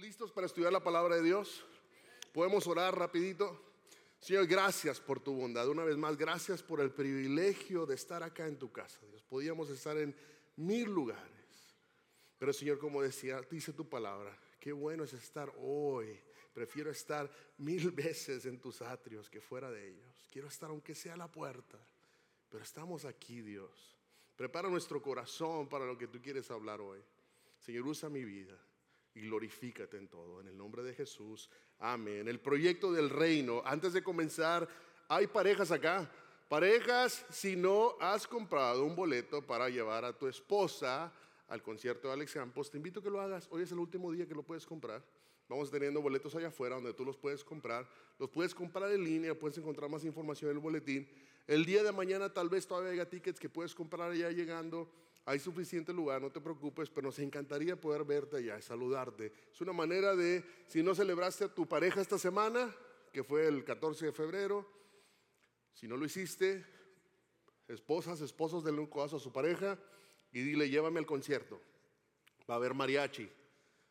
listos 0.00 0.30
para 0.30 0.46
estudiar 0.46 0.72
la 0.72 0.82
palabra 0.82 1.16
de 1.16 1.22
Dios? 1.22 1.64
Podemos 2.32 2.66
orar 2.66 2.98
rapidito. 2.98 3.62
Señor, 4.18 4.46
gracias 4.46 5.00
por 5.00 5.20
tu 5.20 5.34
bondad. 5.34 5.68
Una 5.68 5.84
vez 5.84 5.96
más, 5.96 6.16
gracias 6.16 6.62
por 6.62 6.80
el 6.80 6.90
privilegio 6.90 7.86
de 7.86 7.94
estar 7.94 8.22
acá 8.22 8.46
en 8.46 8.58
tu 8.58 8.70
casa. 8.70 9.00
Dios, 9.06 9.22
podíamos 9.24 9.70
estar 9.70 9.96
en 9.96 10.14
mil 10.56 10.90
lugares. 10.90 11.76
Pero 12.38 12.52
Señor, 12.52 12.78
como 12.78 13.02
decía, 13.02 13.40
dice 13.50 13.72
tu 13.72 13.88
palabra, 13.88 14.36
qué 14.60 14.72
bueno 14.72 15.04
es 15.04 15.12
estar 15.12 15.52
hoy. 15.58 16.20
Prefiero 16.52 16.90
estar 16.90 17.30
mil 17.58 17.90
veces 17.92 18.44
en 18.46 18.60
tus 18.60 18.82
atrios 18.82 19.30
que 19.30 19.40
fuera 19.40 19.70
de 19.70 19.88
ellos. 19.88 20.28
Quiero 20.30 20.48
estar 20.48 20.70
aunque 20.70 20.94
sea 20.94 21.14
a 21.14 21.18
la 21.18 21.30
puerta. 21.30 21.78
Pero 22.50 22.62
estamos 22.62 23.04
aquí, 23.04 23.40
Dios. 23.40 23.96
Prepara 24.36 24.68
nuestro 24.68 25.00
corazón 25.00 25.68
para 25.68 25.86
lo 25.86 25.96
que 25.96 26.08
tú 26.08 26.20
quieres 26.20 26.50
hablar 26.50 26.80
hoy. 26.80 27.00
Señor, 27.58 27.86
usa 27.86 28.10
mi 28.10 28.24
vida 28.24 28.65
y 29.16 29.22
glorifícate 29.22 29.96
en 29.96 30.08
todo. 30.08 30.40
En 30.40 30.48
el 30.48 30.56
nombre 30.56 30.82
de 30.82 30.92
Jesús. 30.92 31.48
Amén. 31.78 32.28
El 32.28 32.38
proyecto 32.38 32.92
del 32.92 33.08
reino. 33.10 33.62
Antes 33.64 33.94
de 33.94 34.02
comenzar, 34.02 34.68
hay 35.08 35.26
parejas 35.26 35.70
acá. 35.70 36.08
Parejas, 36.48 37.24
si 37.30 37.56
no 37.56 37.96
has 37.98 38.26
comprado 38.26 38.84
un 38.84 38.94
boleto 38.94 39.42
para 39.42 39.68
llevar 39.68 40.04
a 40.04 40.12
tu 40.12 40.28
esposa 40.28 41.10
al 41.48 41.62
concierto 41.62 42.08
de 42.08 42.14
Alex 42.14 42.34
Campos, 42.34 42.70
te 42.70 42.76
invito 42.76 43.00
a 43.00 43.02
que 43.02 43.10
lo 43.10 43.20
hagas. 43.20 43.48
Hoy 43.50 43.62
es 43.62 43.72
el 43.72 43.78
último 43.78 44.12
día 44.12 44.28
que 44.28 44.34
lo 44.34 44.42
puedes 44.42 44.66
comprar. 44.66 45.02
Vamos 45.48 45.70
teniendo 45.70 46.02
boletos 46.02 46.34
allá 46.34 46.48
afuera 46.48 46.74
donde 46.74 46.92
tú 46.92 47.04
los 47.04 47.16
puedes 47.16 47.42
comprar. 47.42 47.88
Los 48.18 48.28
puedes 48.28 48.54
comprar 48.54 48.92
en 48.92 49.02
línea, 49.02 49.34
puedes 49.38 49.56
encontrar 49.56 49.88
más 49.88 50.04
información 50.04 50.50
en 50.50 50.56
el 50.58 50.62
boletín. 50.62 51.08
El 51.46 51.64
día 51.64 51.82
de 51.82 51.92
mañana 51.92 52.32
tal 52.32 52.48
vez 52.48 52.66
todavía 52.66 52.92
haya 52.92 53.08
tickets 53.08 53.40
que 53.40 53.48
puedes 53.48 53.74
comprar 53.74 54.10
allá 54.10 54.30
llegando. 54.30 54.90
Hay 55.26 55.40
suficiente 55.40 55.92
lugar, 55.92 56.22
no 56.22 56.30
te 56.30 56.40
preocupes, 56.40 56.88
pero 56.88 57.08
nos 57.08 57.18
encantaría 57.18 57.74
poder 57.74 58.04
verte 58.04 58.36
allá 58.36 58.58
y 58.58 58.62
saludarte. 58.62 59.32
Es 59.52 59.60
una 59.60 59.72
manera 59.72 60.14
de, 60.14 60.44
si 60.68 60.84
no 60.84 60.94
celebraste 60.94 61.44
a 61.44 61.54
tu 61.54 61.66
pareja 61.66 62.00
esta 62.00 62.16
semana, 62.16 62.72
que 63.12 63.24
fue 63.24 63.48
el 63.48 63.64
14 63.64 64.06
de 64.06 64.12
febrero, 64.12 64.64
si 65.74 65.88
no 65.88 65.96
lo 65.96 66.04
hiciste, 66.04 66.64
esposas, 67.66 68.20
esposos, 68.20 68.62
denle 68.62 68.80
un 68.80 68.86
codazo 68.86 69.16
a 69.16 69.20
su 69.20 69.32
pareja 69.32 69.76
y 70.30 70.42
dile, 70.42 70.70
llévame 70.70 71.00
al 71.00 71.06
concierto. 71.06 71.60
Va 72.48 72.54
a 72.54 72.58
haber 72.58 72.74
mariachi, 72.74 73.28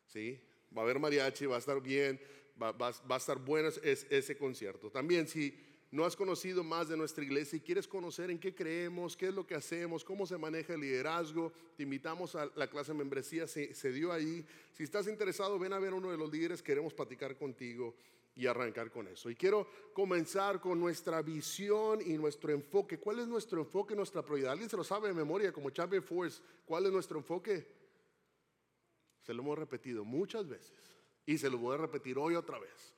¿sí? 0.06 0.40
Va 0.74 0.80
a 0.80 0.84
haber 0.84 0.98
mariachi, 0.98 1.44
va 1.44 1.56
a 1.56 1.58
estar 1.58 1.82
bien, 1.82 2.18
va, 2.60 2.74
a 2.78 3.16
estar 3.16 3.38
bueno 3.38 3.68
ese 3.68 4.38
concierto. 4.38 4.90
También 4.90 5.28
si 5.28 5.54
no 5.96 6.04
has 6.04 6.14
conocido 6.14 6.62
más 6.62 6.88
de 6.88 6.96
nuestra 6.96 7.24
iglesia 7.24 7.56
y 7.56 7.60
quieres 7.60 7.88
conocer 7.88 8.30
en 8.30 8.38
qué 8.38 8.54
creemos, 8.54 9.16
qué 9.16 9.28
es 9.28 9.34
lo 9.34 9.46
que 9.46 9.54
hacemos, 9.54 10.04
cómo 10.04 10.26
se 10.26 10.36
maneja 10.36 10.74
el 10.74 10.80
liderazgo, 10.80 11.50
te 11.74 11.84
invitamos 11.84 12.34
a 12.34 12.50
la 12.54 12.68
clase 12.68 12.92
de 12.92 12.98
membresía, 12.98 13.46
se, 13.46 13.92
dio 13.92 14.12
ahí. 14.12 14.44
Si 14.74 14.82
estás 14.82 15.08
interesado, 15.08 15.58
ven 15.58 15.72
a 15.72 15.78
ver 15.78 15.94
a 15.94 15.96
uno 15.96 16.10
de 16.10 16.18
los 16.18 16.30
líderes, 16.30 16.62
queremos 16.62 16.92
platicar 16.92 17.34
contigo 17.38 17.94
y 18.34 18.46
arrancar 18.46 18.90
con 18.90 19.08
eso. 19.08 19.30
Y 19.30 19.36
quiero 19.36 19.66
comenzar 19.94 20.60
con 20.60 20.78
nuestra 20.78 21.22
visión 21.22 22.02
y 22.04 22.18
nuestro 22.18 22.52
enfoque. 22.52 22.98
¿Cuál 22.98 23.20
es 23.20 23.26
nuestro 23.26 23.62
enfoque, 23.62 23.96
nuestra 23.96 24.22
prioridad? 24.22 24.52
¿Alguien 24.52 24.68
se 24.68 24.76
lo 24.76 24.84
sabe 24.84 25.08
de 25.08 25.14
memoria 25.14 25.50
como 25.50 25.70
Champion 25.70 26.02
Force? 26.02 26.42
¿Cuál 26.66 26.84
es 26.84 26.92
nuestro 26.92 27.16
enfoque? 27.16 27.66
Se 29.22 29.32
lo 29.32 29.40
hemos 29.40 29.58
repetido 29.58 30.04
muchas 30.04 30.46
veces 30.46 30.74
y 31.24 31.38
se 31.38 31.48
lo 31.48 31.56
voy 31.56 31.74
a 31.74 31.78
repetir 31.78 32.18
hoy 32.18 32.34
otra 32.34 32.58
vez. 32.58 32.92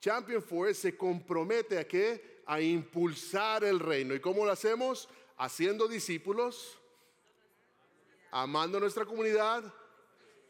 Champion 0.00 0.42
Force 0.42 0.74
se 0.74 0.96
compromete 0.96 1.78
a 1.78 1.86
qué? 1.86 2.42
A 2.46 2.60
impulsar 2.60 3.64
el 3.64 3.80
reino. 3.80 4.14
¿Y 4.14 4.20
cómo 4.20 4.44
lo 4.44 4.52
hacemos? 4.52 5.08
Haciendo 5.36 5.88
discípulos, 5.88 6.78
amando 8.30 8.78
a 8.78 8.80
nuestra 8.80 9.04
comunidad, 9.04 9.72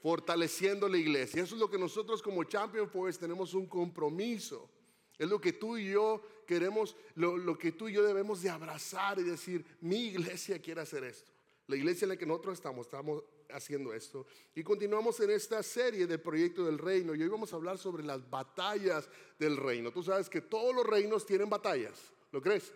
fortaleciendo 0.03 0.89
la 0.89 0.99
iglesia. 0.99 1.43
Eso 1.43 1.55
es 1.55 1.61
lo 1.61 1.71
que 1.71 1.79
nosotros 1.79 2.23
como 2.23 2.45
Champion 2.45 2.89
Force 2.89 3.19
tenemos 3.19 3.55
un 3.55 3.67
compromiso. 3.67 4.71
Es 5.19 5.29
lo 5.29 5.41
que 5.41 5.53
tú 5.53 5.79
y 5.79 5.91
yo 5.91 6.23
queremos, 6.47 6.95
lo, 7.15 7.37
lo, 7.37 7.59
que 7.59 7.73
tú 7.73 7.89
y 7.89 7.95
yo 7.95 8.03
debemos 8.03 8.43
de 8.43 8.51
abrazar 8.51 9.19
y 9.19 9.23
decir, 9.23 9.65
mi 9.81 10.09
iglesia 10.09 10.61
quiere 10.61 10.83
hacer 10.83 11.05
esto. 11.05 11.33
La 11.69 11.77
iglesia 11.77 12.05
en 12.05 12.11
la 12.11 12.17
que 12.17 12.27
nosotros 12.27 12.55
estamos, 12.55 12.87
estamos 12.87 13.25
haciendo 13.51 13.93
esto. 13.93 14.27
Y 14.55 14.63
continuamos 14.63 15.19
en 15.21 15.31
esta 15.31 15.63
serie 15.63 16.07
de 16.07 16.19
Proyecto 16.19 16.65
del 16.65 16.79
Reino 16.79 17.15
y 17.15 17.23
hoy 17.23 17.29
vamos 17.29 17.53
a 17.53 17.57
hablar 17.57 17.79
sobre 17.79 18.05
las 18.05 18.29
batallas 18.29 19.09
del 19.39 19.57
reino. 19.57 19.91
Tú 19.91 20.03
sabes 20.03 20.29
que 20.29 20.41
todos 20.41 20.75
los 20.75 20.87
reinos 20.87 21.27
tienen 21.27 21.51
batallas, 21.51 21.99
¿lo 22.31 22.41
crees? 22.41 22.73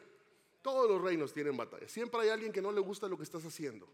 Todos 0.60 0.90
los 0.90 1.00
reinos 1.00 1.32
tienen 1.32 1.56
batallas. 1.56 1.90
Siempre 1.90 2.20
hay 2.20 2.28
alguien 2.30 2.52
que 2.52 2.60
no 2.60 2.72
le 2.72 2.80
gusta 2.80 3.08
lo 3.08 3.16
que 3.16 3.22
estás 3.22 3.44
haciendo. 3.44 3.88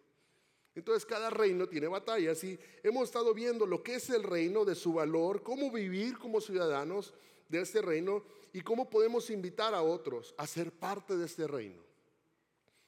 Entonces 0.74 1.06
cada 1.06 1.30
reino 1.30 1.66
tiene 1.66 1.88
batallas 1.88 2.42
y 2.44 2.58
hemos 2.82 3.04
estado 3.04 3.32
viendo 3.32 3.66
lo 3.66 3.82
que 3.82 3.94
es 3.94 4.10
el 4.10 4.22
reino, 4.22 4.64
de 4.64 4.74
su 4.74 4.92
valor, 4.92 5.42
cómo 5.42 5.70
vivir 5.70 6.18
como 6.18 6.40
ciudadanos 6.40 7.14
de 7.48 7.60
este 7.60 7.80
reino 7.80 8.22
y 8.52 8.60
cómo 8.60 8.88
podemos 8.88 9.30
invitar 9.30 9.74
a 9.74 9.82
otros 9.82 10.34
a 10.36 10.46
ser 10.46 10.72
parte 10.72 11.16
de 11.16 11.26
este 11.26 11.46
reino. 11.46 11.82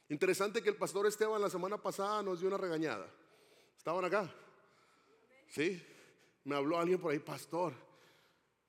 Interesante 0.09 0.63
que 0.63 0.71
el 0.71 0.77
pastor 0.77 1.07
Esteban 1.07 1.41
la 1.41 1.51
semana 1.51 1.77
pasada 1.77 2.23
nos 2.23 2.41
dio 2.41 2.49
una 2.49 2.57
regañada. 2.57 3.13
¿Estaban 3.77 4.05
acá? 4.05 4.33
Sí. 5.49 5.83
Me 6.45 6.57
habló 6.57 6.79
alguien 6.79 6.99
por 6.99 7.13
ahí, 7.13 7.19
pastor. 7.19 7.75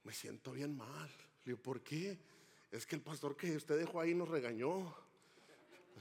Me 0.03 0.13
siento 0.13 0.51
bien 0.51 0.75
mal. 0.75 1.09
Le 1.45 1.53
digo, 1.53 1.59
¿por 1.59 1.81
qué? 1.81 2.19
Es 2.71 2.85
que 2.85 2.95
el 2.95 3.01
pastor 3.01 3.37
que 3.37 3.55
usted 3.55 3.77
dejó 3.77 4.01
ahí 4.01 4.13
nos 4.13 4.27
regañó. 4.27 4.93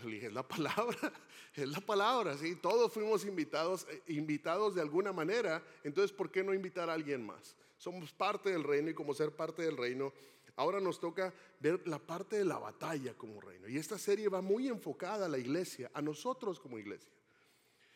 Le 0.04 0.12
dije, 0.12 0.26
es 0.26 0.32
la 0.32 0.46
palabra, 0.46 1.12
es 1.54 1.68
la 1.68 1.80
palabra, 1.80 2.36
sí. 2.36 2.56
Todos 2.56 2.92
fuimos 2.92 3.24
invitados, 3.24 3.86
eh, 3.90 4.02
invitados 4.08 4.74
de 4.74 4.80
alguna 4.80 5.12
manera. 5.12 5.62
Entonces, 5.84 6.12
¿por 6.12 6.30
qué 6.30 6.42
no 6.42 6.54
invitar 6.54 6.90
a 6.90 6.94
alguien 6.94 7.24
más? 7.24 7.56
Somos 7.76 8.12
parte 8.12 8.50
del 8.50 8.64
reino 8.64 8.90
y 8.90 8.94
como 8.94 9.14
ser 9.14 9.34
parte 9.34 9.62
del 9.62 9.76
reino, 9.76 10.12
ahora 10.58 10.80
nos 10.80 10.98
toca 10.98 11.32
ver 11.60 11.86
la 11.86 12.00
parte 12.00 12.36
de 12.36 12.44
la 12.44 12.58
batalla 12.58 13.14
como 13.14 13.40
reino. 13.40 13.68
Y 13.68 13.78
esta 13.78 13.96
serie 13.96 14.28
va 14.28 14.42
muy 14.42 14.66
enfocada 14.66 15.26
a 15.26 15.28
la 15.28 15.38
iglesia, 15.38 15.88
a 15.94 16.02
nosotros 16.02 16.58
como 16.58 16.78
iglesia. 16.78 17.10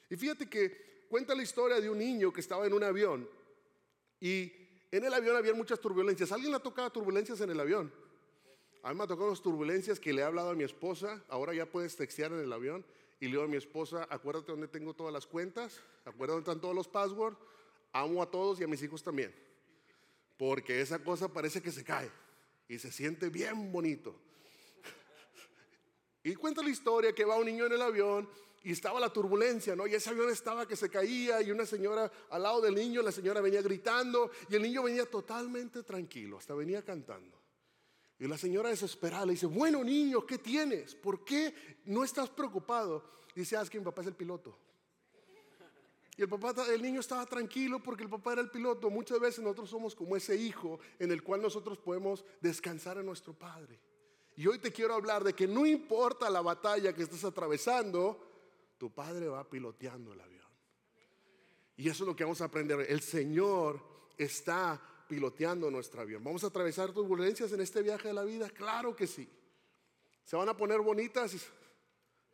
Y 0.09 0.17
fíjate 0.17 0.49
que 0.49 1.07
cuenta 1.09 1.35
la 1.35 1.43
historia 1.43 1.81
de 1.81 1.91
un 1.91 1.99
niño 1.99 2.33
que 2.33 2.41
estaba 2.41 2.65
en 2.65 2.73
un 2.73 2.85
avión 2.85 3.29
y 4.21 4.53
en 4.93 5.05
el 5.05 5.13
avión 5.13 5.37
había 5.37 5.53
muchas 5.55 5.81
turbulencias. 5.81 6.31
¿Alguien 6.31 6.53
le 6.53 6.57
ha 6.59 6.63
tocado 6.63 6.91
turbulencias 6.91 7.41
en 7.41 7.51
el 7.51 7.59
avión? 7.59 7.93
A 8.85 8.91
mí 8.91 8.99
me 8.99 9.05
ha 9.05 9.09
tocado 9.09 9.31
las 9.31 9.43
turbulencias 9.43 9.99
que 9.99 10.13
le 10.13 10.23
he 10.23 10.25
hablado 10.25 10.51
a 10.51 10.55
mi 10.55 10.63
esposa. 10.63 11.21
Ahora 11.29 11.55
ya 11.55 11.67
puedes 11.67 11.97
textear 11.97 12.31
en 12.33 12.41
el 12.41 12.53
avión. 12.53 12.85
Y 13.19 13.27
le 13.27 13.33
digo 13.33 13.43
a 13.43 13.49
mi 13.49 13.57
esposa, 13.57 14.07
acuérdate 14.09 14.53
dónde 14.53 14.69
tengo 14.69 14.95
todas 14.95 15.13
las 15.13 15.27
cuentas, 15.27 15.81
acuérdate 16.05 16.33
dónde 16.35 16.51
están 16.51 16.61
todos 16.61 16.75
los 16.75 16.89
passwords. 16.89 17.39
Amo 17.93 18.23
a 18.23 18.31
todos 18.31 18.61
y 18.61 18.65
a 18.65 18.69
mis 18.69 18.83
hijos 18.83 19.03
también. 19.03 19.35
Porque 20.37 20.81
esa 20.81 21.03
cosa 21.03 21.29
parece 21.29 21.61
que 21.61 21.73
se 21.73 21.83
cae 21.83 22.11
y 22.69 22.79
se 22.79 22.91
siente 22.91 23.29
bien 23.29 23.73
bonito. 23.73 24.15
Y 26.25 26.37
cuenta 26.37 26.63
la 26.63 26.71
historia 26.71 27.13
que 27.13 27.25
va 27.25 27.37
un 27.37 27.47
niño 27.47 27.67
en 27.67 27.73
el 27.73 27.83
avión 27.83 28.29
y 28.63 28.71
estaba 28.71 29.01
la 29.01 29.13
turbulencia, 29.13 29.75
¿no? 29.75 29.89
Y 29.89 29.95
ese 29.95 30.11
avión 30.11 30.31
estaba 30.31 30.69
que 30.69 30.77
se 30.77 30.89
caía 30.89 31.43
y 31.43 31.51
una 31.51 31.67
señora 31.67 32.11
al 32.31 32.43
lado 32.43 32.61
del 32.61 32.77
niño, 32.77 33.03
la 33.03 33.11
señora 33.11 33.41
venía 33.41 33.61
gritando 33.61 34.31
y 34.49 34.55
el 34.55 34.63
niño 34.63 34.85
venía 34.85 35.05
totalmente 35.05 35.83
tranquilo, 35.83 36.39
hasta 36.39 36.55
venía 36.55 36.85
cantando. 36.85 37.43
Y 38.21 38.29
la 38.29 38.39
señora 38.39 38.69
desesperada 38.69 39.27
le 39.27 39.33
dice, 39.33 39.47
bueno 39.47 39.83
niño, 39.83 40.25
¿qué 40.25 40.39
tienes? 40.39 40.95
¿Por 40.95 41.25
qué 41.25 41.53
no 41.87 42.05
estás 42.05 42.31
preocupado? 42.31 43.11
dice, 43.35 43.57
ah, 43.57 43.63
es 43.63 43.71
que 43.71 43.79
mi 43.79 43.85
papá 43.85 44.03
es 44.03 44.09
el 44.09 44.15
piloto. 44.15 44.57
Y 46.17 46.23
el 46.23 46.29
papá, 46.29 46.55
el 46.69 46.83
niño 46.83 47.01
estaba 47.01 47.25
tranquilo 47.25 47.83
porque 47.83 48.03
el 48.03 48.11
papá 48.11 48.35
era 48.35 48.43
el 48.43 48.51
piloto. 48.51 48.91
Muchas 48.91 49.19
veces 49.19 49.43
nosotros 49.43 49.71
somos 49.71 49.95
como 49.95 50.17
ese 50.17 50.37
hijo 50.37 50.79
en 50.99 51.11
el 51.11 51.23
cual 51.23 51.41
nosotros 51.41 51.79
podemos 51.79 52.25
descansar 52.41 52.99
en 52.99 53.07
nuestro 53.07 53.33
padre. 53.33 53.81
Y 54.37 54.47
hoy 54.47 54.59
te 54.59 54.73
quiero 54.73 54.95
hablar 54.95 55.25
de 55.25 55.33
que 55.33 55.47
no 55.47 55.65
importa 55.67 56.29
la 56.29 56.43
batalla 56.43 56.95
que 56.95 57.03
estés 57.03 57.25
atravesando, 57.25 58.33
tu 58.79 58.91
padre 58.91 59.29
va 59.29 59.49
piloteando 59.49 60.13
el 60.13 60.21
avión. 60.21 60.43
Y 61.77 61.89
eso 61.89 62.05
es 62.05 62.09
lo 62.09 62.17
que 62.17 62.25
vamos 62.25 62.41
a 62.43 62.47
aprender. 62.47 62.87
El 62.89 63.01
Señor 63.01 63.81
está 64.17 64.81
piloteando 65.09 65.71
nuestro 65.71 66.03
avión. 66.03 66.23
¿Vamos 66.23 66.45
a 66.45 66.49
atravesar 66.49 66.93
turbulencias 66.93 67.53
en 67.53 67.61
este 67.61 67.83
viaje 67.83 68.09
de 68.09 68.15
la 68.15 68.25
vida? 68.25 68.51
Claro 68.51 68.95
que 68.95 69.07
sí. 69.07 69.29
¿Se 70.25 70.37
van 70.37 70.49
a 70.49 70.57
poner 70.57 70.81
bonitas? 70.81 71.35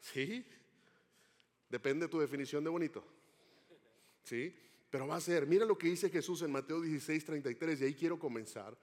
Sí. 0.00 0.46
Depende 1.68 2.06
de 2.06 2.10
tu 2.10 2.18
definición 2.18 2.64
de 2.64 2.70
bonito. 2.70 3.04
Sí. 4.28 4.54
Pero 4.90 5.06
va 5.06 5.16
a 5.16 5.20
ser, 5.20 5.46
mira 5.46 5.64
lo 5.64 5.76
que 5.76 5.88
dice 5.88 6.10
Jesús 6.10 6.42
en 6.42 6.52
Mateo 6.52 6.80
16, 6.80 7.24
33, 7.24 7.80
y 7.80 7.84
ahí 7.84 7.94
quiero 7.94 8.18
comenzar. 8.18 8.76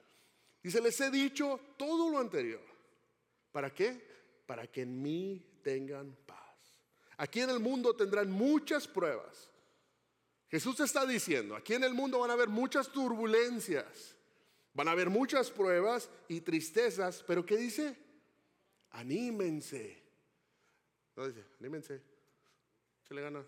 Dice, 0.62 0.82
les 0.82 1.00
he 1.00 1.12
dicho 1.12 1.60
todo 1.78 2.10
lo 2.10 2.20
anterior. 2.20 2.64
¿Para 3.52 3.74
qué? 3.74 4.02
Para 4.46 4.68
que 4.68 4.82
en 4.82 5.02
mí 5.02 5.60
tengan 5.64 6.16
paz. 6.26 6.82
Aquí 7.18 7.42
en 7.42 7.50
el 7.50 7.60
mundo 7.60 7.96
tendrán 7.96 8.32
muchas 8.32 8.88
pruebas. 8.88 9.52
Jesús 10.50 10.80
está 10.80 11.06
diciendo, 11.06 11.56
aquí 11.56 11.74
en 11.74 11.84
el 11.84 11.94
mundo 11.94 12.20
van 12.20 12.30
a 12.30 12.34
haber 12.34 12.50
muchas 12.50 12.92
turbulencias, 12.92 14.16
van 14.74 14.88
a 14.88 14.92
haber 14.92 15.10
muchas 15.10 15.50
pruebas 15.50 16.10
y 16.28 16.42
tristezas, 16.42 17.24
pero 17.28 17.46
¿qué 17.46 17.58
dice? 17.58 17.98
Anímense. 18.92 20.04
No 21.16 21.28
dice, 21.28 21.44
anímense, 21.60 22.02
le 23.10 23.22
ganas. 23.22 23.46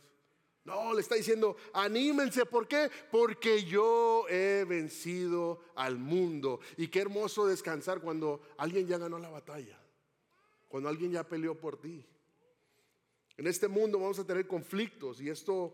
No, 0.67 0.93
le 0.93 0.99
está 0.99 1.15
diciendo, 1.15 1.55
anímense, 1.71 2.45
¿por 2.45 2.67
qué? 2.67 2.91
Porque 3.09 3.63
yo 3.63 4.27
he 4.27 4.65
vencido 4.67 5.61
al 5.75 5.97
mundo. 5.97 6.59
Y 6.75 6.89
qué 6.89 6.99
hermoso 6.99 7.47
descansar 7.47 8.01
cuando 8.01 8.41
alguien 8.57 8.85
ya 8.85 8.97
ganó 8.97 9.17
la 9.17 9.29
batalla, 9.29 9.79
cuando 10.67 10.89
alguien 10.89 11.13
ya 11.13 11.23
peleó 11.23 11.55
por 11.55 11.79
ti. 11.79 12.05
En 13.37 13.47
este 13.47 13.69
mundo 13.69 13.97
vamos 13.97 14.19
a 14.19 14.27
tener 14.27 14.45
conflictos 14.45 15.21
y 15.21 15.29
esto, 15.29 15.73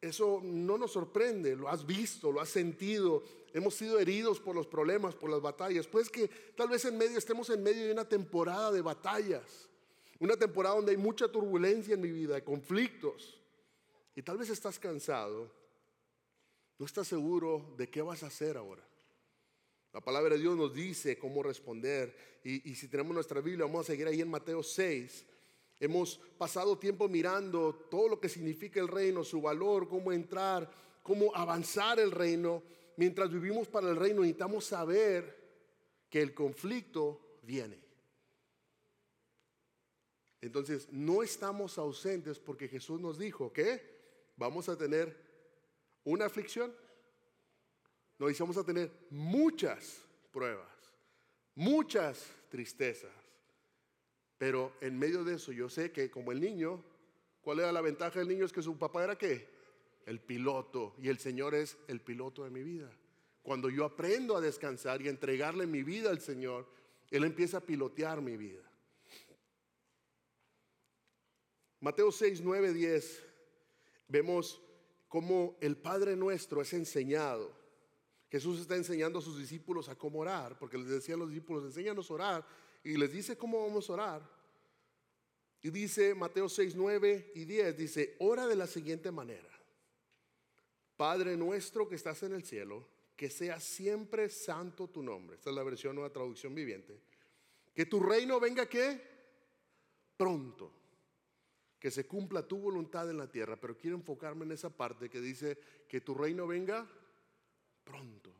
eso 0.00 0.40
no 0.42 0.78
nos 0.78 0.92
sorprende, 0.92 1.54
lo 1.54 1.68
has 1.68 1.84
visto, 1.84 2.32
lo 2.32 2.40
has 2.40 2.48
sentido. 2.48 3.24
Hemos 3.52 3.74
sido 3.74 4.00
heridos 4.00 4.40
por 4.40 4.56
los 4.56 4.66
problemas, 4.66 5.14
por 5.14 5.28
las 5.28 5.42
batallas. 5.42 5.86
Pues 5.86 6.08
que 6.08 6.28
tal 6.56 6.70
vez 6.70 6.82
en 6.86 6.96
medio 6.96 7.18
estemos 7.18 7.50
en 7.50 7.62
medio 7.62 7.84
de 7.84 7.92
una 7.92 8.08
temporada 8.08 8.72
de 8.72 8.80
batallas, 8.80 9.68
una 10.18 10.38
temporada 10.38 10.76
donde 10.76 10.92
hay 10.92 10.98
mucha 10.98 11.28
turbulencia 11.28 11.92
en 11.92 12.00
mi 12.00 12.10
vida, 12.10 12.36
de 12.36 12.42
conflictos. 12.42 13.43
Y 14.14 14.22
tal 14.22 14.38
vez 14.38 14.48
estás 14.50 14.78
cansado, 14.78 15.50
no 16.78 16.86
estás 16.86 17.08
seguro 17.08 17.74
de 17.76 17.88
qué 17.90 18.02
vas 18.02 18.22
a 18.22 18.28
hacer 18.28 18.56
ahora. 18.56 18.86
La 19.92 20.00
palabra 20.00 20.34
de 20.34 20.40
Dios 20.40 20.56
nos 20.56 20.74
dice 20.74 21.18
cómo 21.18 21.42
responder. 21.42 22.40
Y, 22.42 22.74
si 22.74 22.88
tenemos 22.88 23.14
nuestra 23.14 23.40
Biblia, 23.40 23.64
vamos 23.64 23.86
a 23.86 23.92
seguir 23.92 24.06
ahí 24.06 24.20
en 24.20 24.28
Mateo 24.28 24.62
6. 24.62 25.24
Hemos 25.78 26.18
pasado 26.36 26.76
tiempo 26.78 27.08
mirando 27.08 27.74
todo 27.90 28.08
lo 28.08 28.20
que 28.20 28.28
significa 28.28 28.80
el 28.80 28.88
reino, 28.88 29.22
su 29.22 29.40
valor, 29.40 29.88
cómo 29.88 30.12
entrar, 30.12 30.68
cómo 31.02 31.34
avanzar 31.34 32.00
el 32.00 32.10
reino. 32.10 32.62
Mientras 32.96 33.30
vivimos 33.32 33.68
para 33.68 33.88
el 33.88 33.96
reino, 33.96 34.22
necesitamos 34.22 34.64
saber 34.64 35.42
que 36.10 36.20
el 36.20 36.34
conflicto 36.34 37.38
viene. 37.42 37.78
Entonces, 40.40 40.88
no 40.92 41.22
estamos 41.22 41.78
ausentes 41.78 42.40
porque 42.40 42.68
Jesús 42.68 43.00
nos 43.00 43.16
dijo 43.16 43.52
que 43.52 43.93
vamos 44.36 44.68
a 44.68 44.76
tener 44.76 45.16
una 46.04 46.26
aflicción. 46.26 46.74
No 48.18 48.28
dice 48.28 48.42
vamos 48.42 48.56
a 48.56 48.64
tener 48.64 48.90
muchas 49.10 50.02
pruebas, 50.30 50.68
muchas 51.54 52.30
tristezas. 52.48 53.12
Pero 54.38 54.72
en 54.80 54.98
medio 54.98 55.24
de 55.24 55.34
eso 55.34 55.52
yo 55.52 55.68
sé 55.68 55.92
que 55.92 56.10
como 56.10 56.32
el 56.32 56.40
niño, 56.40 56.82
¿cuál 57.40 57.60
era 57.60 57.72
la 57.72 57.80
ventaja 57.80 58.18
del 58.18 58.28
niño? 58.28 58.44
Es 58.44 58.52
que 58.52 58.62
su 58.62 58.78
papá 58.78 59.04
era 59.04 59.16
qué? 59.16 59.48
El 60.06 60.20
piloto. 60.20 60.94
Y 61.00 61.08
el 61.08 61.18
Señor 61.18 61.54
es 61.54 61.76
el 61.88 62.00
piloto 62.00 62.44
de 62.44 62.50
mi 62.50 62.62
vida. 62.62 62.90
Cuando 63.42 63.68
yo 63.70 63.84
aprendo 63.84 64.36
a 64.36 64.40
descansar 64.40 65.02
y 65.02 65.08
entregarle 65.08 65.66
mi 65.66 65.82
vida 65.82 66.10
al 66.10 66.20
Señor, 66.20 66.66
Él 67.10 67.24
empieza 67.24 67.58
a 67.58 67.60
pilotear 67.60 68.20
mi 68.20 68.36
vida. 68.36 68.62
Mateo 71.80 72.10
6, 72.10 72.40
9, 72.40 72.72
10 72.72 73.33
vemos 74.08 74.60
cómo 75.08 75.56
el 75.60 75.76
Padre 75.76 76.16
nuestro 76.16 76.60
es 76.60 76.72
enseñado. 76.72 77.56
Jesús 78.30 78.60
está 78.60 78.76
enseñando 78.76 79.20
a 79.20 79.22
sus 79.22 79.38
discípulos 79.38 79.88
a 79.88 79.96
cómo 79.96 80.18
orar, 80.18 80.58
porque 80.58 80.76
les 80.76 80.88
decía 80.88 81.14
a 81.14 81.18
los 81.18 81.28
discípulos, 81.28 81.64
enséñanos 81.64 82.10
a 82.10 82.14
orar, 82.14 82.46
y 82.82 82.96
les 82.96 83.12
dice 83.12 83.36
cómo 83.36 83.62
vamos 83.62 83.88
a 83.88 83.92
orar. 83.92 84.30
Y 85.62 85.70
dice 85.70 86.14
Mateo 86.14 86.48
6, 86.48 86.74
9 86.74 87.32
y 87.34 87.44
10, 87.44 87.76
dice, 87.76 88.16
ora 88.18 88.46
de 88.46 88.56
la 88.56 88.66
siguiente 88.66 89.10
manera. 89.10 89.48
Padre 90.96 91.36
nuestro 91.36 91.88
que 91.88 91.94
estás 91.94 92.22
en 92.22 92.34
el 92.34 92.44
cielo, 92.44 92.86
que 93.16 93.30
sea 93.30 93.60
siempre 93.60 94.28
santo 94.28 94.88
tu 94.88 95.02
nombre. 95.02 95.36
Esta 95.36 95.50
es 95.50 95.56
la 95.56 95.62
versión 95.62 95.94
nueva 95.94 96.12
traducción 96.12 96.54
viviente. 96.54 97.00
Que 97.74 97.86
tu 97.86 98.00
reino 98.00 98.38
venga 98.38 98.68
qué? 98.68 99.00
Pronto 100.16 100.83
que 101.84 101.90
se 101.90 102.06
cumpla 102.06 102.48
tu 102.48 102.56
voluntad 102.56 103.10
en 103.10 103.18
la 103.18 103.30
tierra, 103.30 103.60
pero 103.60 103.76
quiero 103.76 103.94
enfocarme 103.94 104.46
en 104.46 104.52
esa 104.52 104.70
parte 104.70 105.10
que 105.10 105.20
dice 105.20 105.58
que 105.86 106.00
tu 106.00 106.14
reino 106.14 106.46
venga 106.46 106.88
pronto. 107.84 108.32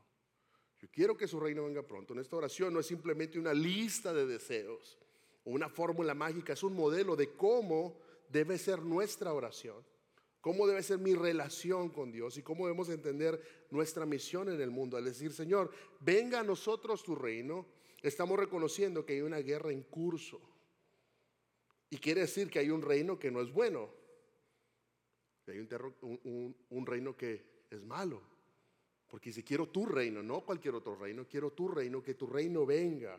Yo 0.81 0.89
quiero 0.91 1.15
que 1.15 1.29
su 1.29 1.39
reino 1.39 1.67
venga 1.67 1.83
pronto. 1.83 2.15
En 2.15 2.21
esta 2.21 2.37
oración 2.37 2.73
no 2.73 2.81
es 2.81 2.87
simplemente 2.87 3.39
una 3.39 3.53
lista 3.53 4.15
de 4.15 4.25
deseos 4.27 4.97
o 5.45 5.51
una 5.51 5.69
fórmula 5.69 6.15
mágica, 6.15 6.55
es 6.55 6.63
un 6.63 6.75
modelo 6.75 7.17
de 7.17 7.35
cómo 7.35 8.01
debe 8.31 8.57
ser 8.57 8.81
nuestra 8.81 9.35
oración, 9.35 9.85
cómo 10.41 10.67
debe 10.67 10.83
ser 10.83 10.97
mi 10.97 11.15
relación 11.15 11.91
con 11.91 12.11
Dios 12.13 12.39
y 12.39 12.43
cómo 12.43 12.65
debemos 12.65 12.89
entender 12.89 13.67
nuestra 13.71 14.07
misión 14.07 14.49
en 14.49 14.63
el 14.63 14.71
mundo. 14.71 14.97
Al 14.97 15.05
decir, 15.05 15.35
Señor, 15.35 15.71
venga 16.01 16.41
a 16.41 16.45
nosotros 16.45 17.03
tu 17.03 17.15
reino, 17.15 17.67
estamos 18.01 18.39
reconociendo 18.39 19.05
que 19.05 19.13
hay 19.13 19.21
una 19.21 19.41
guerra 19.41 19.71
en 19.71 19.83
curso 19.83 20.54
y 21.95 21.99
quiere 21.99 22.23
decir 22.23 22.51
que 22.51 22.59
hay 22.59 22.71
un 22.71 22.83
reino 22.83 23.21
que 23.21 23.31
no 23.31 23.41
es 23.41 23.53
bueno. 23.53 23.89
Hay 25.47 25.61
un, 25.61 26.85
reino 26.85 27.17
que 27.17 27.67
es 27.71 27.85
malo. 27.85 28.21
Porque 29.07 29.33
si 29.33 29.45
quiero 29.45 29.69
tu 29.69 29.87
reino, 29.87 30.21
no 30.21 30.41
cualquier 30.41 30.75
otro 30.75 30.97
reino, 30.97 31.25
quiero 31.29 31.53
tu 31.53 31.69
reino, 31.69 32.03
que 32.03 32.15
tu 32.15 32.27
reino 32.27 32.67
venga. 32.67 33.17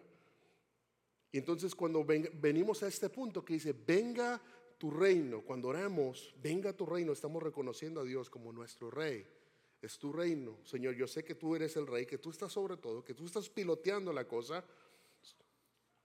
Y 1.31 1.38
entonces 1.38 1.74
cuando 1.74 2.04
venimos 2.04 2.83
a 2.83 2.89
este 2.89 3.07
punto 3.07 3.45
que 3.45 3.54
dice, 3.54 3.72
venga 3.72 4.42
tu 4.77 4.92
reino, 4.92 5.42
cuando 5.44 5.69
oramos, 5.69 6.36
venga 6.44 6.74
tu 6.74 6.86
reino, 6.86 7.13
estamos 7.13 7.42
reconociendo 7.42 8.01
a 8.01 8.04
Dios 8.04 8.30
como 8.30 8.51
nuestro 8.51 8.92
rey. 8.92 9.25
Es 9.81 9.98
tu 9.98 10.12
reino. 10.12 10.60
Señor, 10.66 10.95
yo 10.95 11.07
sé 11.07 11.24
que 11.24 11.36
tú 11.36 11.56
eres 11.56 11.77
el 11.77 11.88
rey, 11.88 12.06
que 12.06 12.18
tú 12.18 12.30
estás 12.30 12.51
sobre 12.51 12.75
todo, 12.75 13.06
que 13.06 13.13
tú 13.13 13.25
estás 13.25 13.50
piloteando 13.50 14.12
la 14.12 14.27
cosa. 14.27 14.66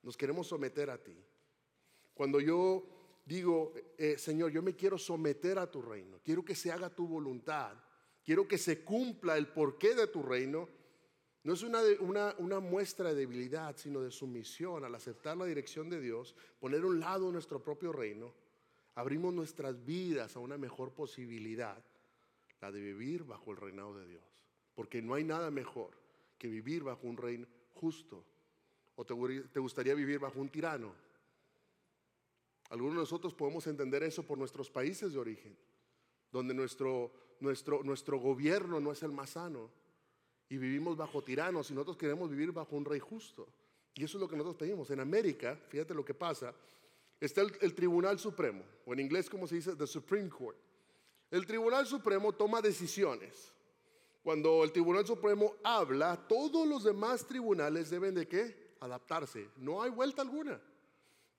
Nos 0.04 0.16
queremos 0.16 0.46
someter 0.46 0.88
a 0.88 1.02
ti. 1.02 1.20
Cuando 2.20 2.38
yo 2.38 2.84
digo, 3.24 3.72
eh, 3.96 4.18
Señor, 4.18 4.50
yo 4.50 4.60
me 4.60 4.76
quiero 4.76 4.98
someter 4.98 5.58
a 5.58 5.70
tu 5.70 5.80
reino, 5.80 6.20
quiero 6.22 6.44
que 6.44 6.54
se 6.54 6.70
haga 6.70 6.94
tu 6.94 7.08
voluntad, 7.08 7.72
quiero 8.22 8.46
que 8.46 8.58
se 8.58 8.84
cumpla 8.84 9.38
el 9.38 9.48
porqué 9.48 9.94
de 9.94 10.06
tu 10.06 10.22
reino, 10.22 10.68
no 11.44 11.54
es 11.54 11.62
una, 11.62 11.80
una, 12.36 12.60
muestra 12.60 13.08
de 13.08 13.14
debilidad, 13.14 13.74
sino 13.78 14.02
de 14.02 14.10
sumisión 14.10 14.84
al 14.84 14.94
aceptar 14.94 15.34
la 15.34 15.46
dirección 15.46 15.88
de 15.88 15.98
Dios, 15.98 16.34
poner 16.58 16.82
a 16.82 16.88
un 16.88 17.00
lado 17.00 17.32
nuestro 17.32 17.64
propio 17.64 17.90
reino, 17.90 18.34
abrimos 18.96 19.32
nuestras 19.32 19.82
vidas 19.82 20.36
a 20.36 20.40
una 20.40 20.58
mejor 20.58 20.92
posibilidad, 20.92 21.82
la 22.60 22.70
de 22.70 22.82
vivir 22.82 23.24
bajo 23.24 23.50
el 23.50 23.56
reinado 23.56 23.96
de 23.96 24.06
Dios. 24.06 24.44
Porque 24.74 25.00
no 25.00 25.14
hay 25.14 25.24
nada 25.24 25.50
mejor 25.50 25.92
que 26.36 26.48
vivir 26.48 26.82
bajo 26.82 27.06
un 27.06 27.16
reino 27.16 27.46
justo. 27.72 28.26
¿O 28.94 29.06
te 29.06 29.14
gustaría 29.58 29.94
vivir 29.94 30.18
bajo 30.18 30.38
un 30.38 30.50
tirano? 30.50 31.09
Algunos 32.70 32.94
de 32.94 33.00
nosotros 33.00 33.34
podemos 33.34 33.66
entender 33.66 34.02
eso 34.02 34.22
por 34.22 34.38
nuestros 34.38 34.70
países 34.70 35.12
de 35.12 35.18
origen, 35.18 35.56
donde 36.30 36.54
nuestro, 36.54 37.12
nuestro, 37.40 37.82
nuestro 37.82 38.18
gobierno 38.18 38.80
no 38.80 38.92
es 38.92 39.02
el 39.02 39.10
más 39.10 39.30
sano 39.30 39.70
y 40.48 40.56
vivimos 40.56 40.96
bajo 40.96 41.22
tiranos 41.22 41.70
y 41.70 41.74
nosotros 41.74 41.96
queremos 41.96 42.30
vivir 42.30 42.52
bajo 42.52 42.76
un 42.76 42.84
rey 42.84 43.00
justo. 43.00 43.48
Y 43.96 44.04
eso 44.04 44.18
es 44.18 44.20
lo 44.20 44.28
que 44.28 44.36
nosotros 44.36 44.56
pedimos. 44.56 44.88
En 44.90 45.00
América, 45.00 45.58
fíjate 45.68 45.94
lo 45.94 46.04
que 46.04 46.14
pasa, 46.14 46.54
está 47.18 47.40
el, 47.40 47.52
el 47.60 47.74
Tribunal 47.74 48.20
Supremo, 48.20 48.62
o 48.86 48.92
en 48.92 49.00
inglés 49.00 49.28
como 49.28 49.48
se 49.48 49.56
dice, 49.56 49.74
the 49.74 49.86
Supreme 49.86 50.28
Court. 50.28 50.56
El 51.28 51.46
Tribunal 51.46 51.86
Supremo 51.86 52.32
toma 52.32 52.62
decisiones. 52.62 53.52
Cuando 54.22 54.62
el 54.62 54.70
Tribunal 54.70 55.04
Supremo 55.04 55.56
habla, 55.64 56.16
todos 56.28 56.68
los 56.68 56.84
demás 56.84 57.26
tribunales 57.26 57.90
deben 57.90 58.14
de 58.14 58.28
qué? 58.28 58.74
Adaptarse. 58.78 59.48
No 59.56 59.82
hay 59.82 59.90
vuelta 59.90 60.22
alguna. 60.22 60.60